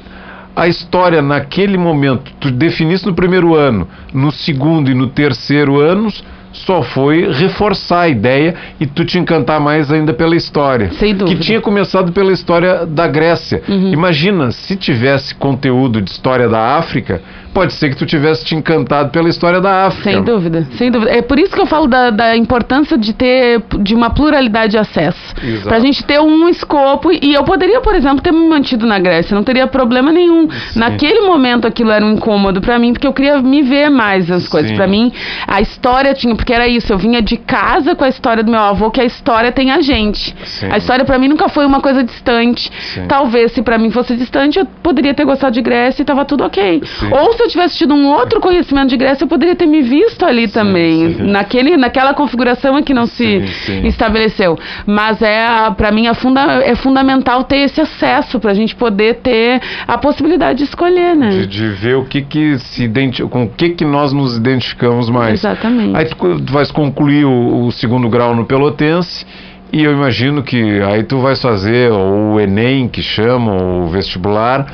[0.54, 6.22] a história naquele momento, tu definiste no primeiro ano, no segundo e no terceiro anos,
[6.52, 10.90] só foi reforçar a ideia e tu te encantar mais ainda pela história.
[10.98, 11.38] Sem dúvida.
[11.38, 13.62] Que tinha começado pela história da Grécia.
[13.68, 13.92] Uhum.
[13.92, 17.22] Imagina, se tivesse conteúdo de história da África,
[17.52, 20.10] pode ser que tu tivesse te encantado pela história da África.
[20.10, 21.10] Sem dúvida, sem dúvida.
[21.10, 24.78] É por isso que eu falo da, da importância de ter de uma pluralidade de
[24.78, 25.34] acesso.
[25.42, 25.68] Exato.
[25.68, 27.10] Pra gente ter um escopo.
[27.12, 30.48] E eu poderia, por exemplo, ter me mantido na Grécia, não teria problema nenhum.
[30.76, 34.48] Naquele momento aquilo era um incômodo pra mim, porque eu queria me ver mais as
[34.48, 34.70] coisas.
[34.70, 34.76] Sim.
[34.76, 35.12] Pra mim,
[35.46, 36.34] a história tinha.
[36.34, 39.04] Porque era isso, eu vinha de casa com a história do meu avô, que a
[39.04, 40.34] história tem a gente.
[40.44, 40.68] Sim.
[40.70, 42.70] A história pra mim nunca foi uma coisa distante.
[42.94, 43.06] Sim.
[43.08, 46.44] Talvez se pra mim fosse distante, eu poderia ter gostado de Grécia e tava tudo
[46.44, 46.82] ok.
[46.84, 47.08] Sim.
[47.12, 50.24] Ou se eu tivesse tido um outro conhecimento de Grécia, eu poderia ter me visto
[50.26, 51.14] ali também.
[51.14, 51.22] sim.
[51.22, 53.86] Naquele, naquela configuração é que não Sim, se sim.
[53.86, 54.58] estabeleceu.
[54.86, 59.16] Mas é, a- pra mim, é, funda, é fundamental ter esse acesso pra gente poder
[59.16, 61.30] ter a possibilidade de escolher, né?
[61.30, 65.08] De, de ver o que que se identi com o que que nós nos identificamos
[65.08, 65.34] mais.
[65.40, 65.96] Exatamente.
[65.96, 69.24] Aí tu, tu vais concluir o, o segundo grau no Pelotense
[69.72, 74.66] e eu imagino que aí tu vais fazer o Enem, que chamam, o vestibular,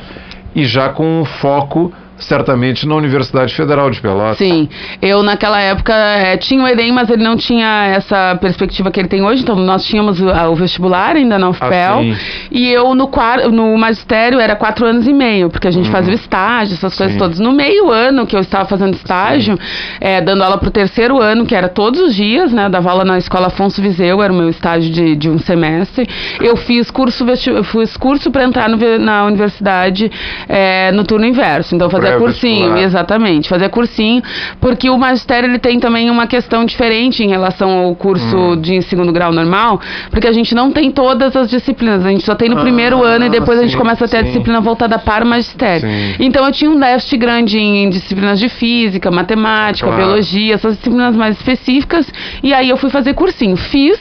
[0.54, 4.38] e já com um foco certamente na Universidade Federal de Pelotas.
[4.38, 4.68] Sim,
[5.02, 9.08] eu naquela época eh, tinha o Enem, mas ele não tinha essa perspectiva que ele
[9.08, 12.16] tem hoje, então nós tínhamos o, o vestibular ainda na UFPEL, Ah,
[12.50, 13.10] e eu no,
[13.52, 17.12] no magistério era quatro anos e meio, porque a gente fazia o estágio, essas coisas
[17.14, 17.18] Sim.
[17.18, 17.38] todas.
[17.38, 19.58] No meio ano que eu estava fazendo estágio,
[20.00, 23.04] eh, dando aula pro terceiro ano, que era todos os dias, né, eu dava aula
[23.04, 26.08] na Escola Afonso Viseu, era o meu estágio de, de um semestre,
[26.40, 30.10] eu fiz curso, vesti- eu fiz curso para entrar no na universidade
[30.48, 32.82] eh, no turno inverso, então eu fazia cursinho, Pré-vestibular.
[32.84, 34.22] exatamente, fazer cursinho,
[34.60, 38.56] porque o magistério ele tem também uma questão diferente em relação ao curso Hum.
[38.60, 39.80] de segundo grau normal,
[40.10, 43.02] porque a gente não tem todas as disciplinas, a gente só tem no Ah, primeiro
[43.02, 44.26] ano e depois a gente sim, começa a ter a sim.
[44.26, 45.88] disciplina voltada para o magistério.
[45.88, 46.14] Sim.
[46.20, 50.02] Então eu tinha um déficit grande em disciplinas de física, matemática, Claro.
[50.04, 52.06] biologia, essas disciplinas mais específicas,
[52.42, 53.56] e aí eu fui fazer cursinho.
[53.56, 53.98] Fiz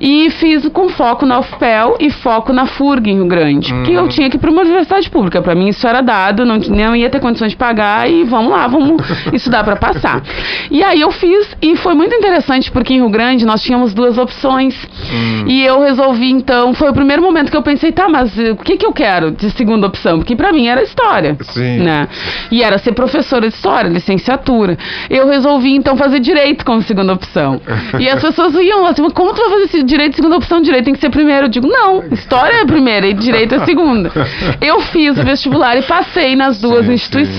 [0.00, 4.08] e fiz com foco na UFPEL e foco na FURG em Rio Grande, que eu
[4.08, 5.40] tinha que ir para uma universidade pública.
[5.40, 8.66] Para mim isso era dado, não, não ia ter condições de pagar e vamos lá,
[8.66, 10.22] vamos estudar para passar.
[10.70, 14.18] E aí eu fiz e foi muito interessante porque em Rio Grande nós tínhamos duas
[14.18, 14.74] opções.
[15.12, 15.44] Hum.
[15.46, 18.56] E eu resolvi então, foi o primeiro momento que eu pensei, tá, mas eh, o
[18.56, 20.18] que que eu quero de segunda opção?
[20.18, 21.36] Porque para mim era história.
[21.42, 21.78] Sim.
[21.80, 22.08] Né?
[22.50, 24.76] E era ser professora de história, licenciatura.
[25.08, 27.60] Eu resolvi então fazer direito como segunda opção.
[27.98, 30.60] E as pessoas iam assim, como tu vai fazer esse direito segunda opção?
[30.60, 31.46] Direito tem que ser primeiro.
[31.46, 34.10] Eu digo, não, história é a primeira e direito é a segunda.
[34.60, 37.29] Eu fiz o vestibular e passei nas duas Sim, instituições.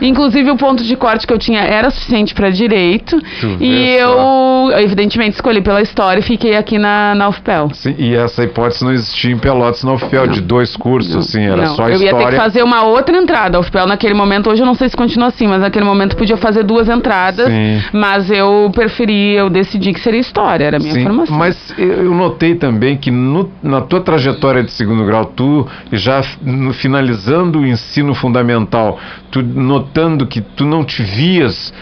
[0.00, 3.20] Inclusive o ponto de corte que eu tinha era suficiente para direito.
[3.40, 4.70] Tu E só.
[4.72, 7.70] eu, evidentemente, escolhi pela história e fiquei aqui na, na UFPEL.
[7.74, 11.56] Sim, e essa hipótese não existia em Pelotas na UFPEL, de dois cursos, assim, era
[11.66, 12.04] Não, só eu história.
[12.04, 13.56] ia ter que fazer uma outra entrada.
[13.56, 16.36] A UFPEL naquele momento, hoje eu não sei se continua assim, mas naquele momento podia
[16.36, 17.46] fazer duas entradas.
[17.46, 17.82] Sim.
[17.92, 21.36] Mas eu preferi, eu decidi que seria história, era a minha Sim, formação.
[21.36, 26.22] mas eu eu notei também que no- na tua trajetória de segundo grau, tu já
[26.42, 28.98] no- finalizando o ensino fundamental,
[29.30, 31.72] tu notando que tu não te vias,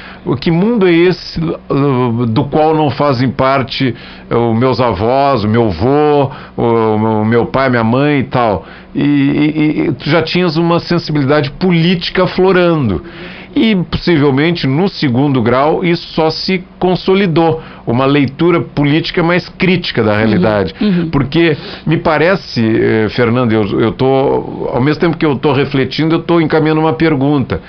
[0.40, 1.40] que mundo é esse
[2.28, 3.94] do qual não fazem parte
[4.30, 8.66] uh, os meus avós, o meu avô, o, meu pai, minha mãe e tal.
[8.94, 13.02] E, e- e tu já tinhas uma sensibilidade política aflorando.
[13.56, 20.14] E possivelmente no segundo grau isso só se consolidou, uma leitura política mais crítica da
[20.14, 20.74] realidade.
[21.10, 26.16] Porque me parece, eh, Fernando, eu, eu tô, ao mesmo tempo que eu estou refletindo,
[26.16, 27.62] eu estou encaminhando uma pergunta.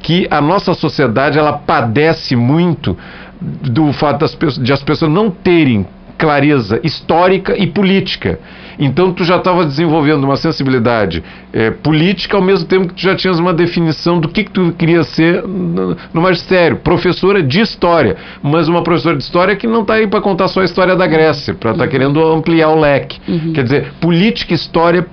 [0.00, 2.96] Que a nossa sociedade ela padece muito
[3.40, 5.84] do fato das, de as pessoas não terem
[6.16, 8.38] clareza histórica e política.
[8.78, 13.14] Então tu já estava desenvolvendo uma sensibilidade é, política ao mesmo tempo que tu já
[13.14, 18.16] tinhas uma definição do que, que tu queria ser no, no magistério, professora de história,
[18.42, 21.06] mas uma professora de história que não está aí para contar só a história da
[21.06, 23.20] Grécia, para estar tá querendo ampliar o leque.
[23.28, 23.52] Uhum.
[23.52, 25.06] Quer dizer, política e história,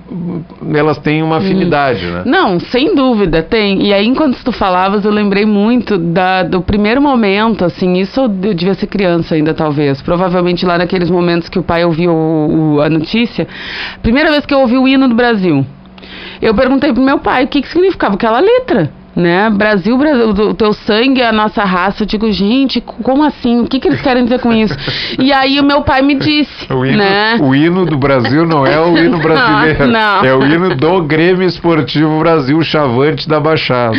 [0.74, 2.22] elas têm uma afinidade, né?
[2.24, 3.86] Não, sem dúvida, tem.
[3.86, 8.28] E aí, enquanto tu falavas, eu lembrei muito da, do primeiro momento, assim, isso eu
[8.28, 10.00] devia ser criança ainda, talvez.
[10.02, 13.46] Provavelmente lá naqueles momentos que o pai ouviu o, o, a notícia.
[14.02, 15.64] Primeira vez que eu ouvi o hino do Brasil.
[16.40, 18.90] Eu perguntei pro meu pai o que, que significava aquela letra
[19.20, 19.50] né?
[19.50, 22.02] Brasil, Brasil, o teu sangue é a nossa raça.
[22.02, 23.60] Eu digo, gente, como assim?
[23.60, 24.74] O que, que eles querem dizer com isso?
[25.18, 27.36] E aí o meu pai me disse, o hino, né?
[27.40, 30.24] O hino do Brasil não é o hino brasileiro, não.
[30.24, 33.96] é o hino do Grêmio Esportivo Brasil Chavante da Baixada.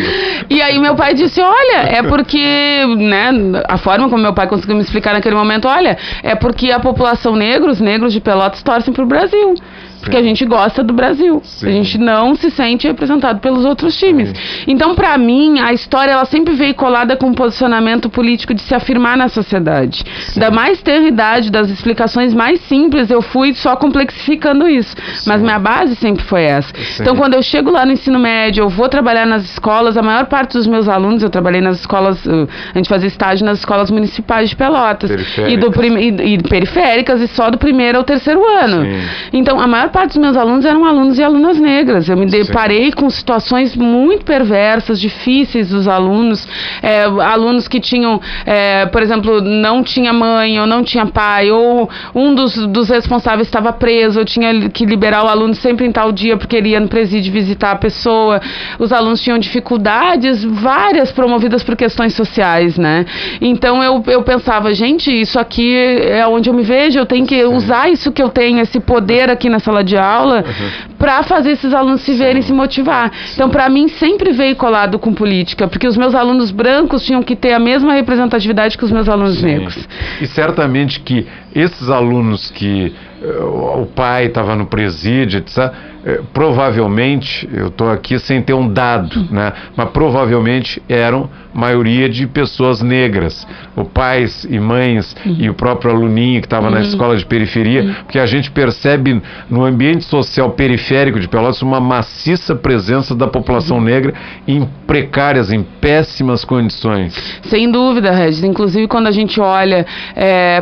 [0.49, 3.31] E aí meu pai disse, olha, é porque, né,
[3.67, 7.35] a forma como meu pai conseguiu me explicar naquele momento, olha, é porque a população
[7.35, 9.55] negra, os negros de Pelotas torcem pro Brasil.
[10.01, 11.41] Porque a gente gosta do Brasil.
[11.43, 11.67] Sim.
[11.67, 14.29] A gente não se sente representado pelos outros times.
[14.29, 14.63] Sim.
[14.67, 18.73] Então, para mim, a história ela sempre veio colada com um posicionamento político de se
[18.73, 20.03] afirmar na sociedade.
[20.35, 24.95] Da mais tenra idade, das explicações mais simples, eu fui só complexificando isso.
[25.27, 26.73] Mas minha base sempre foi essa.
[26.99, 30.25] Então, quando eu chego lá no ensino médio, eu vou trabalhar nas escolas, a maior
[30.25, 33.91] parte dos meus alunos, eu trabalhei nas escolas, uh, a gente fazia estágio nas escolas
[33.91, 35.11] municipais de Pelotas.
[35.47, 38.83] E, do e, e periféricas, e só do primeiro ao terceiro ano.
[38.83, 39.01] Sim.
[39.33, 42.09] Então, a maior parte dos meus alunos eram alunos e alunas negras.
[42.09, 42.91] Eu me deparei Sim.
[42.91, 46.47] com situações muito perversas, difíceis dos alunos.
[46.81, 51.89] É, alunos que tinham, é, por exemplo, não tinha mãe ou não tinha pai, ou
[52.15, 56.11] um dos, dos responsáveis estava preso, eu tinha que liberar o aluno sempre em tal
[56.11, 58.41] dia porque ele ia no presídio visitar a pessoa.
[58.79, 63.05] Os alunos tinham dificuldades, várias promovidas por questões sociais, né?
[63.41, 67.39] Então eu, eu pensava, gente, isso aqui é onde eu me vejo, eu tenho que
[67.39, 67.53] Sim.
[67.55, 70.95] usar isso que eu tenho, esse poder aqui na sala de aula, Uhum.
[70.97, 73.11] para fazer esses alunos se verem, se motivar.
[73.33, 77.35] Então, para mim, sempre veio colado com política, porque os meus alunos brancos tinham que
[77.35, 79.45] ter a mesma representatividade que os meus alunos Sim.
[79.45, 79.87] negros.
[80.21, 85.71] E certamente que esses alunos que eh, o pai estava no presídio, etc.,
[86.03, 89.53] eh, provavelmente, eu estou aqui sem ter um dado, né?
[89.75, 93.45] mas provavelmente eram maioria de pessoas negras,
[93.75, 98.17] o pais e mães e o próprio aluninho que estava na escola de periferia, porque
[98.17, 104.13] a gente percebe no ambiente social periférico de Pelotas uma maciça presença da população negra
[104.47, 107.13] em precárias, em péssimas condições.
[107.43, 108.43] Sem dúvida, Regis.
[108.43, 109.85] Inclusive, quando a gente olha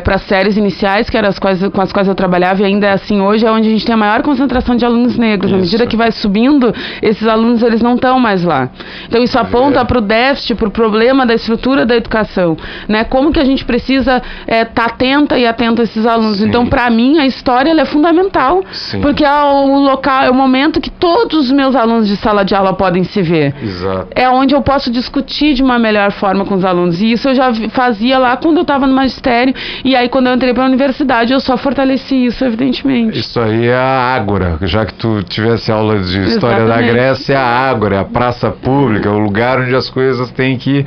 [0.04, 2.88] para as séries iniciais, que eram as quais, com as quais eu trabalhava, e ainda
[2.88, 5.29] é assim hoje, é onde a gente tem a maior concentração de alunos negros.
[5.34, 5.56] À Isso.
[5.56, 8.70] medida que vai subindo, esses alunos eles não estão mais lá.
[9.08, 12.58] Então, isso aponta para o déficit, para o problema da estrutura da educação.
[12.88, 13.04] Né?
[13.04, 16.40] Como que a gente precisa estar atenta e atento a esses alunos.
[16.40, 16.48] Sim.
[16.48, 18.64] Então, para mim, a história é fundamental.
[18.72, 19.00] Sim.
[19.02, 22.54] Porque é o local, é o momento que todos os meus alunos de sala de
[22.54, 24.08] aula podem se ver Exato.
[24.16, 27.02] é onde eu posso discutir de uma melhor forma com os alunos.
[27.02, 29.54] E isso eu já fazia lá quando eu estava no magistério.
[29.86, 33.20] E aí, quando eu entrei para a universidade, eu só fortaleci isso, evidentemente.
[33.20, 36.91] Isso aí é a Ágora, já que tu tivesse aula de história da Exatamente.
[36.91, 40.86] Grécia, é a Ágora, é a praça pública, o lugar onde as coisas têm que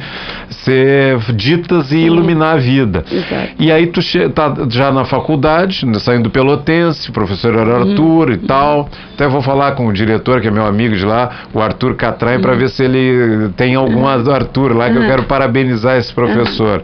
[0.50, 3.04] ser ditas e iluminar a vida.
[3.10, 3.48] Exato.
[3.58, 4.00] E aí tu
[4.34, 7.90] tá já na faculdade, né, saindo do Pelotense, professor era Uhum.
[7.90, 8.88] Arthur e tal.
[9.14, 12.36] Até vou falar com o diretor, que é meu amigo de lá, o Arthur Catrai,
[12.36, 12.42] Uhum.
[12.42, 16.82] para ver se ele tem alguma do Arthur lá, que eu quero parabenizar esse professor.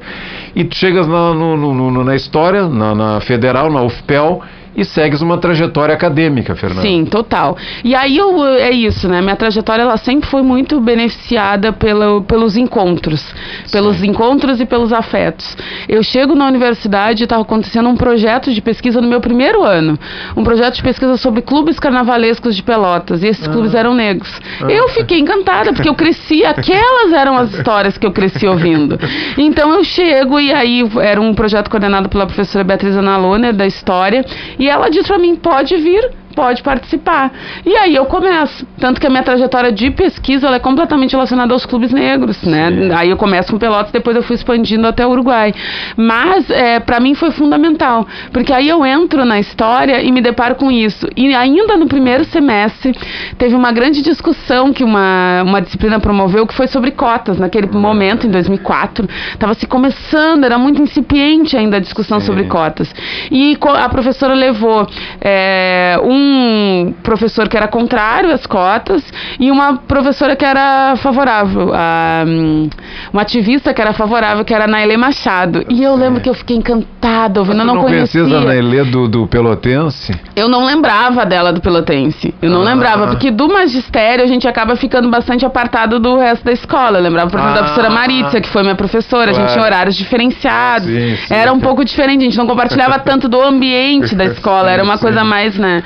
[0.54, 4.40] E tu chegas na, no- no- na história, na, na federal, na UFPEL,
[4.78, 6.82] e segues uma trajetória acadêmica, Fernanda.
[6.82, 7.58] Sim, total.
[7.82, 9.20] E aí eu, é isso, né?
[9.20, 13.34] Minha trajetória ela sempre foi muito beneficiada pelo, pelos encontros,
[13.72, 15.56] pelos encontros e pelos afetos.
[15.88, 19.98] Eu chego na universidade e estava acontecendo um projeto de pesquisa no meu primeiro ano,
[20.36, 23.24] um projeto de pesquisa sobre clubes carnavalescos de Pelotas.
[23.24, 24.30] E esses clubes eram negros.
[24.68, 28.96] Eu fiquei encantada porque eu cresci, aquelas eram as histórias que eu cresci ouvindo.
[29.36, 34.24] Então eu chego e aí era um projeto coordenado pela professora Beatriz Analoner da história
[34.56, 37.32] e ela disse para mim pode vir pode participar.
[37.66, 38.64] E aí eu começo.
[38.78, 42.70] Tanto que a minha trajetória de pesquisa ela é completamente relacionada aos clubes negros, né?
[42.70, 42.92] Sim.
[42.92, 45.52] Aí eu começo com Pelotas, depois eu fui expandindo até o Uruguai.
[45.96, 50.54] Mas é, para mim foi fundamental, porque aí eu entro na história e me deparo
[50.54, 51.08] com isso.
[51.16, 52.96] E ainda no primeiro semestre
[53.36, 57.36] teve uma grande discussão que uma, uma disciplina promoveu que foi sobre cotas.
[57.36, 62.26] Naquele momento, em 2004, estava se começando, era muito incipiente ainda a discussão Sim.
[62.26, 62.94] sobre cotas.
[63.28, 64.86] E a professora levou
[65.20, 69.02] é, um um professor que era contrário às cotas
[69.40, 72.68] e uma professora que era favorável, a, um,
[73.12, 75.64] uma ativista que era favorável, que era a Nailê Machado.
[75.68, 78.20] E eu lembro que eu fiquei encantada ouvindo, eu não, não conhecia.
[78.22, 80.12] conhecias a Nailê do, do Pelotense?
[80.36, 82.34] Eu não lembrava dela do Pelotense.
[82.42, 82.64] Eu não Ah.
[82.64, 86.98] lembrava, porque do magistério a gente acaba ficando bastante apartado do resto da escola.
[86.98, 87.64] Eu lembrava, por exemplo, da Ah.
[87.64, 89.30] professora Maritza, que foi minha professora.
[89.30, 90.86] A gente tinha horários diferenciados.
[90.88, 91.34] Sim, sim.
[91.34, 94.98] Era um pouco diferente, a gente não compartilhava tanto do ambiente da escola, era uma
[94.98, 95.82] coisa mais, né?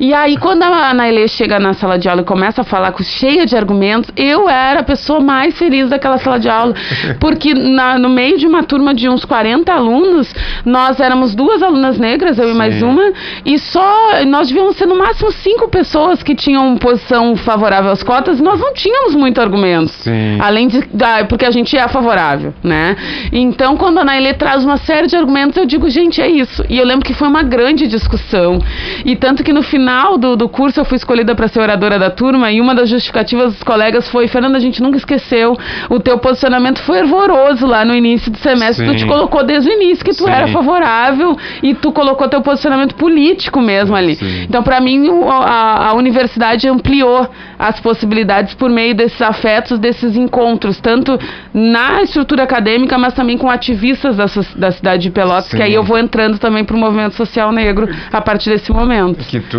[0.00, 3.02] E aí, quando a Nailê chega na sala de aula e começa a falar com,
[3.02, 6.74] cheia de argumentos, eu era a pessoa mais feliz daquela sala de aula.
[7.20, 10.32] Porque na- no meio de uma turma de uns 40 alunos,
[10.64, 12.84] nós éramos duas alunas negras, eu e mais Sim.
[12.84, 13.12] uma,
[13.44, 18.38] e só nós devíamos ser no máximo cinco pessoas que tinham posição favorável às cotas,
[18.38, 19.88] e nós não tínhamos muito argumento.
[19.92, 20.38] Sim.
[20.40, 20.80] Além de.
[21.28, 22.96] porque a gente é favorável, né?
[23.32, 26.64] Então, quando a Nailê traz uma série de argumentos, eu digo, gente, é isso.
[26.68, 28.58] E eu lembro que foi uma grande discussão.
[29.04, 32.10] E tanto que no final do, do curso eu fui escolhida para ser oradora da
[32.10, 35.56] turma, e uma das justificativas dos colegas foi: Fernanda, a gente nunca esqueceu.
[35.88, 38.86] O teu posicionamento foi fervoroso lá no início do semestre.
[38.86, 38.98] Tu Sim.
[38.98, 40.30] te colocou desde o início que tu Sim.
[40.30, 44.16] era favorável e tu colocou teu posicionamento político mesmo ali.
[44.16, 44.44] Sim.
[44.44, 50.80] Então, para mim, a, a universidade ampliou as possibilidades por meio desses afetos, desses encontros,
[50.80, 51.18] tanto
[51.52, 55.56] na estrutura acadêmica, mas também com ativistas da, da cidade de Pelotas, Sim.
[55.56, 59.24] que aí eu vou entrando também para o movimento social negro a partir desse momento.
[59.26, 59.55] que tu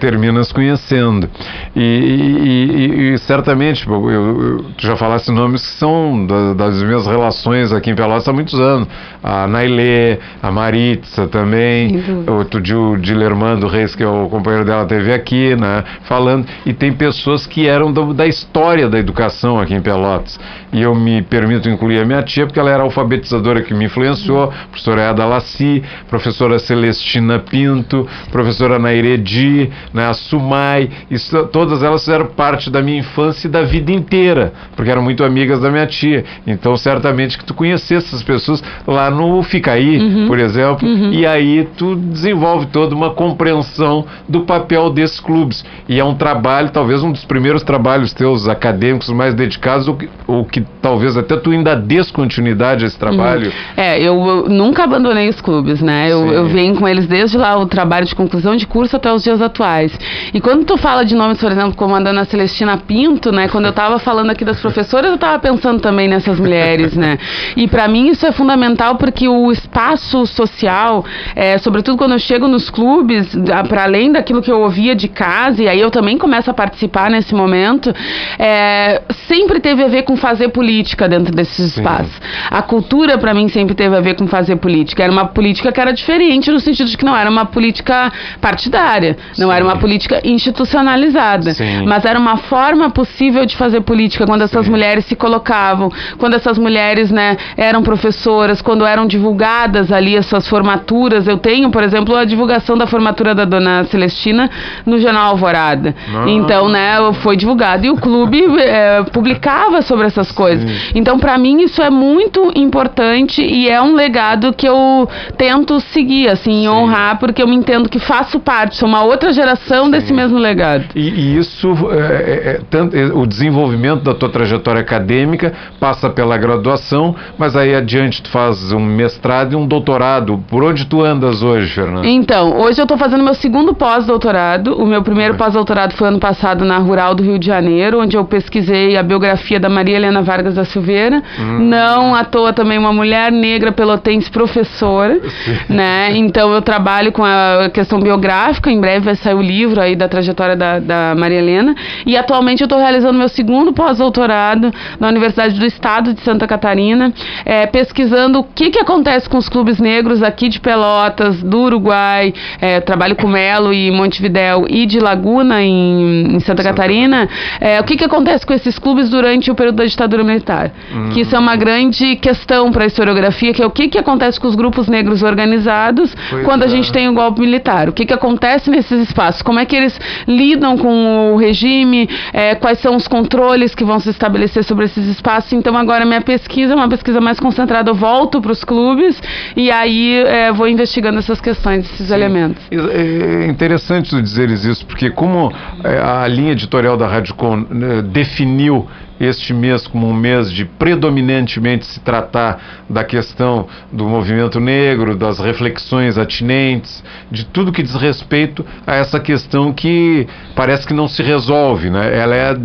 [0.00, 1.28] terminas conhecendo.
[1.74, 2.76] E, e-
[3.10, 7.72] e- e certamente, eu, eu- tu já falaste nomes que são da- das minhas relações
[7.72, 8.88] aqui em Pelotas há muitos anos.
[9.22, 12.32] A Nailê, a Maritza também, Sem dúvida.
[12.32, 16.46] o Dilermando Reis, que é o companheiro dela, teve aqui, né, falando.
[16.64, 20.38] E tem pessoas que eram do- da história da educação aqui em Pelotas.
[20.72, 24.52] E eu me permito incluir a minha tia, porque ela era alfabetizadora que me influenciou,
[24.70, 28.78] professora Eda Laci, professora Celestina Pinto, professora
[29.26, 33.92] Nairedi, né, a Sumai, isso, todas elas fizeram parte da minha infância e da vida
[33.92, 36.24] inteira, porque eram muito amigas da minha tia.
[36.46, 41.96] Então, certamente que tu conhecesse essas pessoas lá no Ficaí, por exemplo, e aí tu
[41.96, 45.64] desenvolve toda uma compreensão do papel desses clubes.
[45.88, 50.08] E é um trabalho, talvez um dos primeiros trabalhos teus acadêmicos mais dedicados, ou que,
[50.26, 53.52] ou que talvez até tu ainda dês continuidade a esse trabalho.
[53.76, 56.10] É, eu, eu nunca abandonei os clubes, né?
[56.10, 59.24] Eu, eu venho com eles desde lá o trabalho de conclusão de curso até os
[59.24, 59.92] dias atuais.
[60.32, 63.48] E quando tu fala de nomes, por exemplo, como a dona Celestina Pinto, né?
[63.48, 67.18] Quando eu tava falando aqui das professoras, eu tava pensando também nessas mulheres, né?
[67.56, 71.04] E para mim isso é fundamental porque o espaço social,
[71.34, 73.34] é, sobretudo quando eu chego nos clubes,
[73.68, 77.10] para além daquilo que eu ouvia de casa, e aí eu também começo a participar
[77.10, 77.94] nesse momento,
[78.38, 81.80] é, sempre teve a ver com fazer política dentro desses Sim.
[81.80, 82.20] espaços.
[82.50, 85.02] A cultura, para mim, sempre teve a ver com fazer política.
[85.02, 89.05] Era uma política que era diferente no sentido de que não era uma política partidária,
[89.38, 89.54] não Sim.
[89.54, 91.84] era uma política institucionalizada, Sim.
[91.86, 94.70] mas era uma forma possível de fazer política quando essas Sim.
[94.70, 100.48] mulheres se colocavam, quando essas mulheres, né, eram professoras, quando eram divulgadas ali as suas
[100.48, 101.26] formaturas.
[101.28, 104.50] Eu tenho, por exemplo, a divulgação da formatura da dona Celestina
[104.84, 105.94] no jornal Alvorada.
[106.08, 106.24] Ah.
[106.28, 110.92] Então, né, foi divulgado e o clube eh, publicava sobre essas coisas.
[110.94, 116.28] Então, para mim, isso é muito importante e é um legado que eu tento seguir,
[116.28, 116.68] assim, Sim.
[116.68, 120.84] honrar, porque eu me entendo que faço parte, sou uma outra geração desse mesmo legado.
[120.94, 126.08] E, e isso, é, é, é, tanto, é, o desenvolvimento da tua trajetória acadêmica passa
[126.10, 130.42] pela graduação, mas aí adiante tu faz um mestrado e um doutorado.
[130.48, 132.04] Por onde tu andas hoje, Fernando?
[132.06, 134.76] Então, hoje eu estou fazendo meu segundo pós-doutorado.
[134.76, 138.24] O meu primeiro pós-doutorado foi ano passado na Rural do Rio de Janeiro, onde eu
[138.24, 141.22] pesquisei a biografia da Maria Helena Vargas da Silveira.
[141.58, 145.20] Não à toa também uma mulher negra pelotense professora,
[145.68, 146.16] né?
[146.16, 148.70] Então eu trabalho com a questão biográfica.
[148.70, 151.74] Em breve vai sair o livro aí da trajetória da, da Maria Helena.
[152.06, 157.12] E atualmente eu estou realizando meu segundo pós-doutorado na Universidade do Estado de Santa Catarina,
[157.44, 162.32] eh, pesquisando o que, que acontece com os clubes negros aqui de Pelotas, do Uruguai,
[162.60, 167.28] eh, trabalho com Melo e Montevidéu e de Laguna em, em Santa, Catarina,
[167.60, 170.70] eh, o que, que acontece com esses clubes durante o período da ditadura militar.
[171.12, 174.38] Que isso é uma grande questão para a historiografia, que é o que, que acontece
[174.38, 176.68] com os grupos negros organizados Pois quando a é.
[176.68, 177.88] gente tem o golpe militar.
[177.88, 179.42] O que, que acontece nesses espaços?
[179.42, 182.08] Como é que eles lidam com o regime?
[182.32, 185.52] eh, quais são os controles que vão se estabelecer sobre esses espaços?
[185.52, 187.90] Então, agora minha pesquisa é uma pesquisa mais concentrada.
[187.90, 189.20] Eu volto para os clubes
[189.56, 192.62] e aí eh, vou investigando essas questões, esses elementos.
[192.70, 195.52] É interessante tu dizeres isso, porque como
[195.82, 198.86] é, a linha editorial da Rádio Com né, definiu
[199.18, 205.38] este mês como um mês de predominantemente se tratar da questão do movimento negro, das
[205.38, 211.22] reflexões atinentes, de tudo que diz respeito a essa questão que parece que não se
[211.22, 212.16] resolve, né?
[212.16, 212.56] Ela é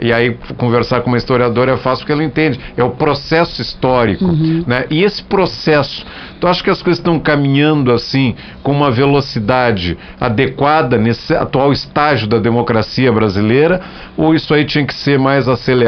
[0.00, 4.24] e aí conversar com uma historiadora é fácil porque ela entende, é o processo histórico,
[4.24, 4.64] Uhum.
[4.66, 4.84] né?
[4.90, 6.04] E esse processo,
[6.40, 12.26] tu acha que as coisas estão caminhando assim com uma velocidade adequada nesse atual estágio
[12.26, 13.80] da democracia brasileira
[14.16, 15.79] ou isso aí tinha que ser mais acelerado,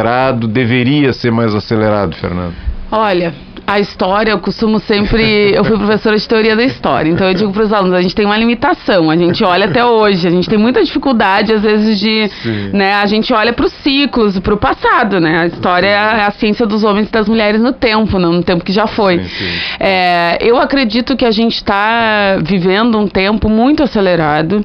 [0.46, 2.54] deveria ser mais acelerado, Fernando?
[2.90, 3.34] Olha,
[3.66, 5.52] a história, eu costumo sempre.
[5.62, 8.14] Eu fui professora de teoria da história, então eu digo para os alunos: a gente
[8.14, 11.98] tem uma limitação, a gente olha até hoje, a gente tem muita dificuldade, às vezes,
[11.98, 12.28] de.
[12.28, 12.70] Sim.
[12.72, 15.40] Né, a gente olha para os ciclos, para o passado, né?
[15.40, 18.64] A história é a ciência dos homens e das mulheres no tempo, não no tempo
[18.64, 19.18] que já foi.
[19.18, 19.60] Sim, sim.
[19.78, 24.64] É, eu acredito que a gente está vivendo um tempo muito acelerado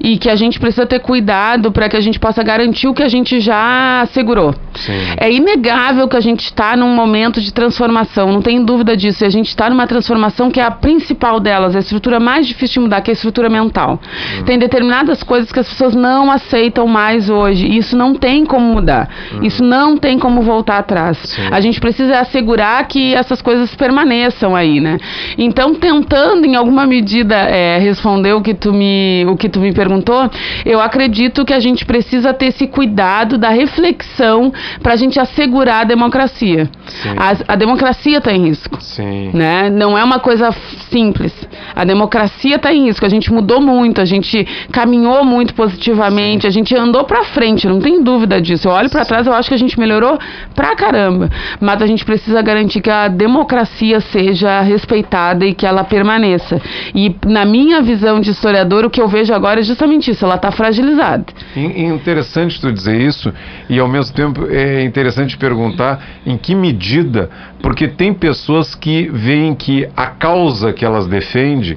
[0.00, 3.02] e que a gente precisa ter cuidado para que a gente possa garantir o que
[3.02, 4.54] a gente já assegurou.
[4.74, 4.92] Sim.
[5.16, 9.24] É inegável que a gente está num momento de transformação, não tem dúvida disso.
[9.24, 12.74] E a gente está numa transformação que é a principal delas, a estrutura mais difícil
[12.74, 14.00] de mudar, que é a estrutura mental.
[14.44, 17.66] Tem determinadas coisas que as pessoas não aceitam mais hoje.
[17.66, 19.08] E isso não tem como mudar.
[19.42, 21.18] Isso não tem como voltar atrás.
[21.18, 21.42] Sim.
[21.50, 24.98] A gente precisa assegurar que essas coisas permaneçam aí, né?
[25.38, 29.72] Então, tentando em alguma medida é, responder o que tu me o que tu me
[29.72, 30.30] perguntou,
[30.64, 35.82] eu acredito que a gente precisa ter esse cuidado da reflexão para a gente assegurar
[35.82, 36.68] a democracia.
[37.16, 38.80] A, a democracia está em risco.
[38.80, 39.30] Sim.
[39.34, 39.68] Né?
[39.70, 40.50] Não é uma coisa
[40.90, 41.32] simples.
[41.74, 43.04] A democracia está em risco.
[43.04, 47.80] A gente mudou muito, a gente caminhou muito positivamente, a gente andou para frente, não
[47.80, 48.68] tem dúvida disso.
[48.68, 50.18] Eu olho para trás, eu acho que a gente melhorou
[50.54, 51.28] pra caramba.
[51.60, 56.60] Mas a gente precisa garantir que a democracia seja respeitada e que ela permaneça.
[56.94, 60.24] E na minha visão de historiador, o que eu vejo agora é justamente isso.
[60.24, 61.26] Ela está fragilizada.
[61.56, 63.32] In- Interessante tu dizer isso
[63.68, 67.28] e ao mesmo tempo é interessante perguntar em que medida,
[67.60, 71.76] porque tem pessoas que veem que a causa que elas defendem,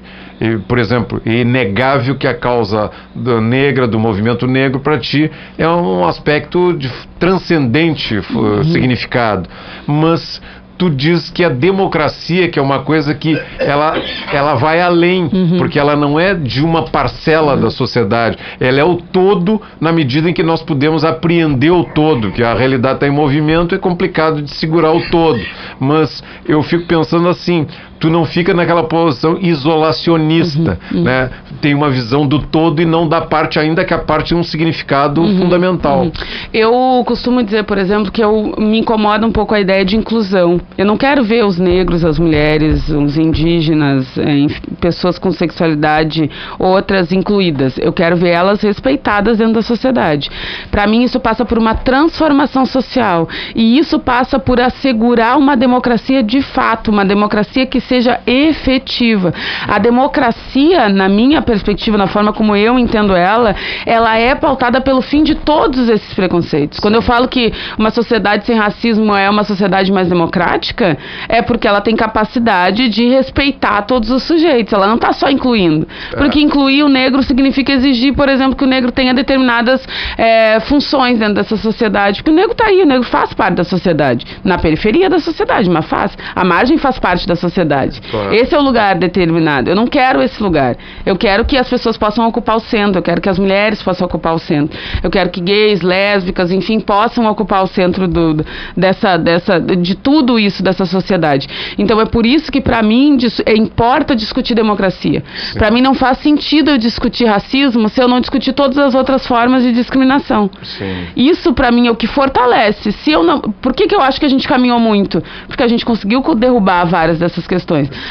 [0.67, 5.67] por exemplo, é inegável que a causa da negra, do movimento negro, para ti é
[5.67, 9.49] um aspecto de transcendente f- significado,
[9.87, 10.39] mas
[10.77, 13.97] tu diz que a democracia, que é uma coisa que ela,
[14.31, 18.95] ela vai além, porque ela não é de uma parcela da sociedade, ela é o
[18.97, 23.11] todo na medida em que nós podemos apreender o todo, que a realidade está em
[23.11, 25.39] movimento, é complicado de segurar o todo.
[25.79, 27.67] Mas eu fico pensando assim,
[27.99, 31.29] tu não fica naquela posição isolacionista, né?
[31.61, 34.43] Tem uma visão do todo e não da parte, ainda que a parte tem um
[34.43, 36.07] significado fundamental.
[36.53, 40.59] Eu costumo dizer, por exemplo, que eu me incomoda um pouco a ideia de inclusão.
[40.77, 44.47] Eu não quero ver os negros, as mulheres, os indígenas, eh,
[44.79, 46.29] pessoas com sexualidade,
[46.59, 47.77] outras incluídas.
[47.77, 50.29] Eu quero ver elas respeitadas dentro da sociedade.
[50.69, 53.27] Para mim, isso passa por uma transformação social.
[53.55, 59.33] E isso passa por assegurar uma democracia de fato, uma democracia que seja efetiva.
[59.67, 65.01] A democracia, na minha perspectiva, na forma como eu entendo ela, ela é pautada pelo
[65.01, 66.79] fim de todos esses preconceitos.
[66.79, 71.67] Quando eu falo que uma sociedade sem racismo é uma sociedade mais democrática, é porque
[71.67, 74.73] ela tem capacidade de respeitar todos os sujeitos.
[74.73, 75.87] Ela não está só incluindo.
[76.17, 79.85] Porque incluir o negro significa exigir, por exemplo, que o negro tenha determinadas
[80.17, 82.21] eh, funções dentro dessa sociedade.
[82.21, 84.25] Porque o negro está aí, o negro faz parte da sociedade.
[84.43, 86.17] Na periferia da sociedade, mas faz.
[86.35, 87.76] A margem faz parte da sociedade.
[88.09, 88.33] Claro.
[88.33, 89.69] Esse é o lugar determinado.
[89.69, 90.75] Eu não quero esse lugar.
[91.05, 92.99] Eu quero que as pessoas possam ocupar o centro.
[92.99, 94.77] Eu quero que as mulheres possam ocupar o centro.
[95.03, 100.39] Eu quero que gays, lésbicas, enfim, possam ocupar o centro do, dessa, dessa, de tudo
[100.39, 101.47] isso dessa sociedade.
[101.77, 105.23] Então é por isso que para mim dis- é, importa discutir democracia.
[105.53, 109.25] Para mim não faz sentido eu discutir racismo se eu não discutir todas as outras
[109.27, 110.49] formas de discriminação.
[110.63, 111.05] Sim.
[111.15, 112.91] Isso pra mim é o que fortalece.
[112.91, 115.23] Se eu não, por que, que eu acho que a gente caminhou muito?
[115.47, 117.66] Porque a gente conseguiu co- derrubar várias dessas questões.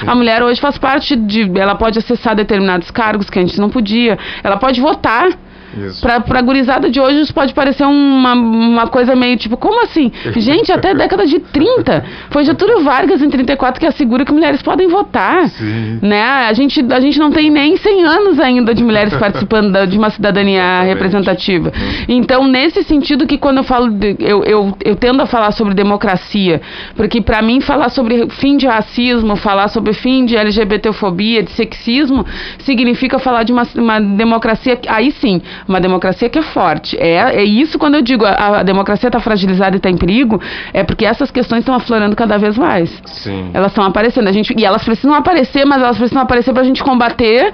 [0.06, 3.70] A mulher hoje faz parte de, ela pode acessar determinados cargos que a gente não
[3.70, 4.18] podia.
[4.42, 5.28] Ela pode votar.
[5.76, 6.00] Isso.
[6.00, 10.10] Pra, pra gurizada de hoje isso pode parecer uma, uma coisa meio tipo, como assim?
[10.36, 12.04] Gente, até a década de 30.
[12.30, 15.48] Foi Getúlio Vargas em 34 que assegura que mulheres podem votar.
[15.48, 15.98] Sim.
[16.02, 16.22] Né?
[16.22, 19.96] A, gente, a gente não tem nem 100 anos ainda de mulheres participando da- de
[19.98, 20.88] uma cidadania Exatamente.
[20.94, 21.72] representativa.
[22.08, 25.74] Então, nesse sentido que quando eu falo, de, eu, eu, eu tendo a falar sobre
[25.74, 26.60] democracia,
[26.94, 32.24] porque para mim falar sobre fim de racismo, falar sobre fim de LGBTfobia, de sexismo,
[32.60, 36.96] significa falar de uma, uma democracia, aí sim, uma democracia que é forte.
[36.98, 40.40] É, é isso quando eu digo a, a democracia está fragilizada e está em perigo,
[40.72, 42.90] é porque essas questões estão aflorando cada vez mais.
[43.06, 43.50] Sim.
[43.52, 44.28] Elas estão aparecendo.
[44.28, 47.52] A gente, e elas precisam aparecer, mas elas precisam aparecer para a gente combater,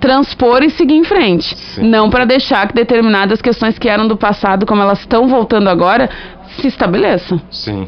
[0.00, 1.56] transpor e seguir em frente.
[1.56, 1.88] Sim.
[1.88, 6.08] Não para deixar que determinadas questões que eram do passado, como elas estão voltando agora,
[6.60, 7.40] se estabeleçam.
[7.50, 7.86] Sim.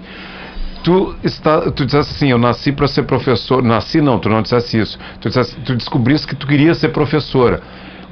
[0.84, 3.62] Tu, está, tu disseste assim, eu nasci para ser professor.
[3.62, 4.98] Nasci não, tu não disseste isso.
[5.20, 7.62] Tu, disseste, tu descobriste que tu queria ser professora.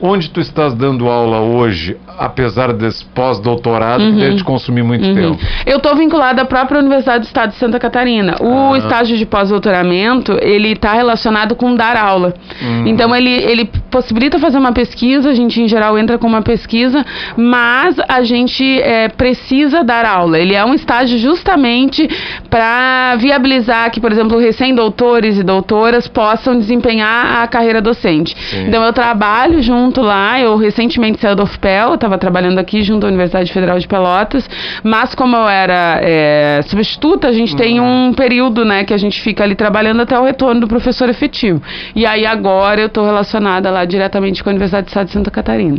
[0.03, 5.15] Onde tu estás dando aula hoje, apesar desse pós-doutorado que deve te consumir muito Uhum.
[5.15, 5.39] tempo?
[5.67, 8.37] Eu estou vinculada à própria Universidade do Estado de Santa Catarina.
[8.41, 8.79] O Ah.
[8.79, 12.33] estágio de pós-doutoramento, ele está relacionado com dar aula.
[12.63, 12.85] Hum.
[12.87, 17.05] Então, ele, ele possibilita fazer uma pesquisa, a gente, em geral, entra com uma pesquisa,
[17.37, 20.39] mas a gente é, precisa dar aula.
[20.39, 22.09] Ele é um estágio justamente
[22.49, 28.37] para viabilizar que, por exemplo, recém-doutores e doutoras possam desempenhar a carreira docente.
[28.39, 28.67] Sim.
[28.69, 33.09] Então, eu trabalho junto lá, eu recentemente saí do UFPEL, estava trabalhando aqui junto à
[33.09, 34.49] Universidade Federal de Pelotas,
[34.85, 39.21] mas como eu era é, substituta, a gente tem um período, né, que a gente
[39.21, 41.63] fica ali trabalhando até o retorno do professor efetivo.
[41.95, 45.31] E aí agora eu estou relacionada lá diretamente com a Universidade do Estado de Santa
[45.31, 45.79] Catarina.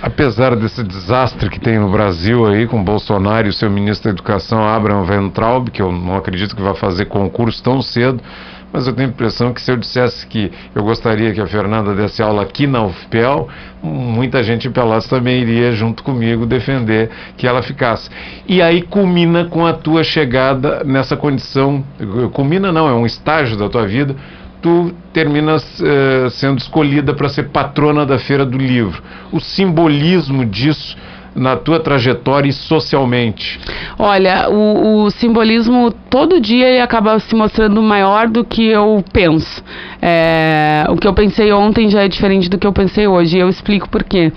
[0.00, 4.10] Apesar desse desastre que tem no Brasil aí, com Bolsonaro e o seu ministro da
[4.10, 8.22] Educação, Abraham Weintraub, que eu não acredito que vai fazer concurso tão cedo,
[8.72, 11.94] mas eu tenho a impressão que se eu dissesse que eu gostaria que a Fernanda
[11.94, 13.48] desse aula aqui na UFPEL,
[13.82, 14.72] muita gente em
[15.08, 18.10] também iria junto comigo defender que ela ficasse.
[18.46, 21.84] E aí culmina com a tua chegada nessa condição,
[22.32, 24.14] culmina não, é um estágio da tua vida,
[24.60, 29.02] tu terminas eh, sendo escolhida para ser patrona da Feira do Livro.
[29.32, 30.96] O simbolismo disso
[31.38, 33.60] na tua trajetória e socialmente.
[33.98, 39.62] Olha, o, o simbolismo todo dia ele acaba se mostrando maior do que eu penso.
[40.00, 43.36] É, o que eu pensei ontem já é diferente do que eu pensei hoje.
[43.36, 44.32] E eu explico por quê.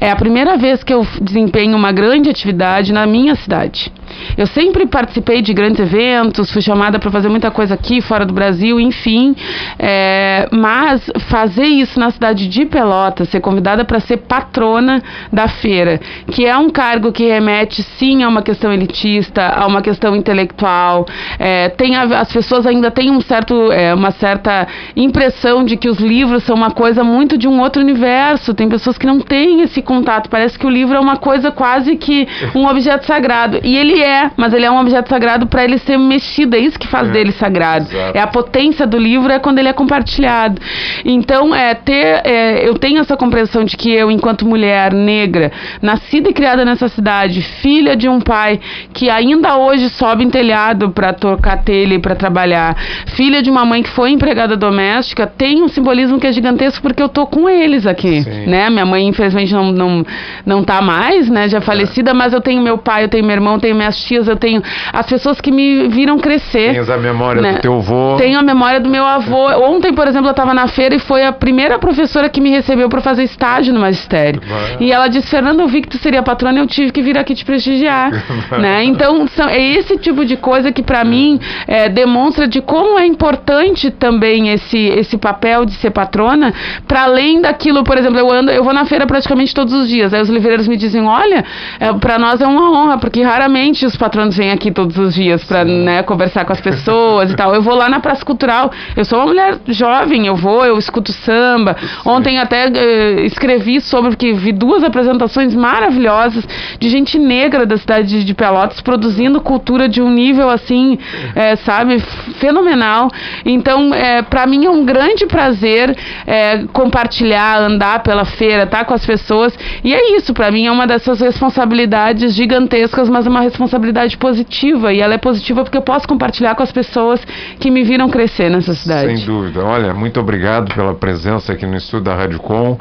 [0.00, 3.92] É a primeira vez que eu desempenho uma grande atividade na minha cidade.
[4.36, 8.32] Eu sempre participei de grandes eventos, fui chamada para fazer muita coisa aqui, fora do
[8.32, 9.34] Brasil, enfim.
[9.78, 15.02] É, mas fazer isso na cidade de Pelotas, ser convidada para ser patrona
[15.32, 16.00] da feira,
[16.30, 21.06] que é um cargo que remete sim a uma questão elitista, a uma questão intelectual.
[21.38, 25.88] É, tem a- as pessoas ainda têm um certo, é, uma certa impressão de que
[25.88, 28.54] os livros são uma coisa muito de um outro universo.
[28.54, 30.28] Tem pessoas que não têm esse contato.
[30.28, 33.60] Parece que o livro é uma coisa quase que um objeto sagrado.
[33.62, 36.56] E ele é, mas ele é um objeto sagrado para ele ser mexido.
[36.56, 37.86] É isso que faz É, dele sagrado.
[37.90, 38.16] exato.
[38.16, 40.60] É a potência do livro é quando ele é compartilhado.
[41.04, 45.50] Então, é ter, é, eu tenho essa compreensão de que eu, enquanto mulher negra,
[45.82, 48.60] nascida e criada nessa cidade, filha de um pai
[48.92, 52.76] que ainda hoje sobe em telhado para tocar telha e para trabalhar,
[53.16, 57.02] filha de uma mãe que foi empregada doméstica, tem um simbolismo que é gigantesco porque
[57.02, 58.46] eu tô com eles aqui, Sim.
[58.46, 58.68] né?
[58.70, 60.04] Minha mãe infelizmente não não
[60.44, 61.48] não tá mais, né?
[61.48, 64.28] Já falecida, mas eu tenho meu pai, eu tenho meu irmão, eu tenho minhas tias,
[64.28, 66.74] eu tenho as pessoas que me viram crescer.
[66.74, 67.52] Tens a memória né?
[67.54, 68.16] do teu avô.
[68.16, 69.48] Tenho a memória do meu avô.
[69.64, 72.88] Ontem, por exemplo, eu estava na feira e foi a primeira professora que me recebeu
[72.88, 74.40] para fazer estágio no magistério.
[74.46, 74.76] Vai.
[74.80, 77.34] E ela disse: Fernanda, eu vi que tu seria patrona, eu tive que vir aqui
[77.34, 78.10] te prestigiar.
[78.58, 78.84] né?
[78.84, 83.06] Então, são, é esse tipo de coisa que, para mim, é, demonstra de como é
[83.06, 86.52] importante também esse, esse papel de ser patrona,
[86.86, 90.12] para além daquilo, por exemplo, eu ando, eu vou na feira praticamente todos os dias.
[90.12, 91.44] Aí os livreiros me dizem: olha,
[91.78, 95.42] é, para nós é uma honra, porque raramente os patronos vêm aqui todos os dias
[95.44, 97.54] para né, conversar com as pessoas e tal.
[97.54, 101.12] Eu vou lá na Praça Cultural, eu sou uma mulher jovem, eu vou, eu escuto
[101.12, 101.76] samba.
[102.04, 106.44] Ontem até eh, escrevi sobre, porque vi duas apresentações maravilhosas
[106.78, 110.98] de gente negra da cidade de- Pelotas produzindo cultura de um nível assim,
[111.36, 112.00] eh, sabe,
[112.40, 113.08] fenomenal.
[113.44, 118.92] Então, é, para mim é um grande prazer eh, compartilhar, andar pela feira, estar com
[118.94, 119.56] as pessoas.
[119.82, 123.73] E é isso, para mim é uma dessas responsabilidades gigantescas, mas é uma responsabilidade
[124.18, 124.92] positiva.
[124.92, 127.24] E ela é positiva porque eu posso compartilhar com as pessoas
[127.58, 129.16] que me viram crescer nessa cidade.
[129.16, 129.64] Sem dúvida.
[129.64, 132.78] Olha, muito obrigado pela presença aqui no estúdio da Rádio Com.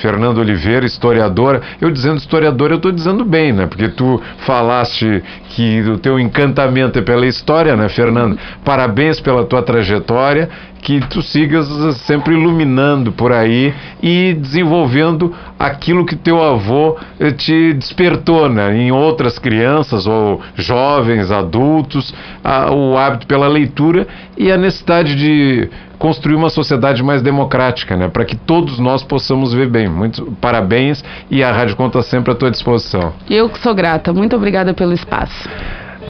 [0.00, 1.60] Fernando Oliveira, historiadora.
[1.80, 3.66] Eu dizendo historiadora, eu estou dizendo bem, né?
[3.66, 8.38] Porque tu falaste que o teu encantamento é pela história, né, Fernando?
[8.64, 10.48] Parabéns pela tua trajetória,
[10.80, 11.66] que tu sigas
[12.06, 18.76] sempre iluminando por aí e desenvolvendo aquilo que teu avô eh, te despertou, né?
[18.76, 25.68] Em outras crianças ou jovens, adultos, a- o hábito pela leitura e a necessidade de
[25.98, 28.08] construir uma sociedade mais democrática, né?
[28.08, 29.88] Para que todos nós possamos ver bem.
[29.88, 33.12] Muitos parabéns e a Rádio Conta sempre à tua disposição.
[33.28, 34.12] Eu que sou grata.
[34.12, 35.48] Muito obrigada pelo espaço.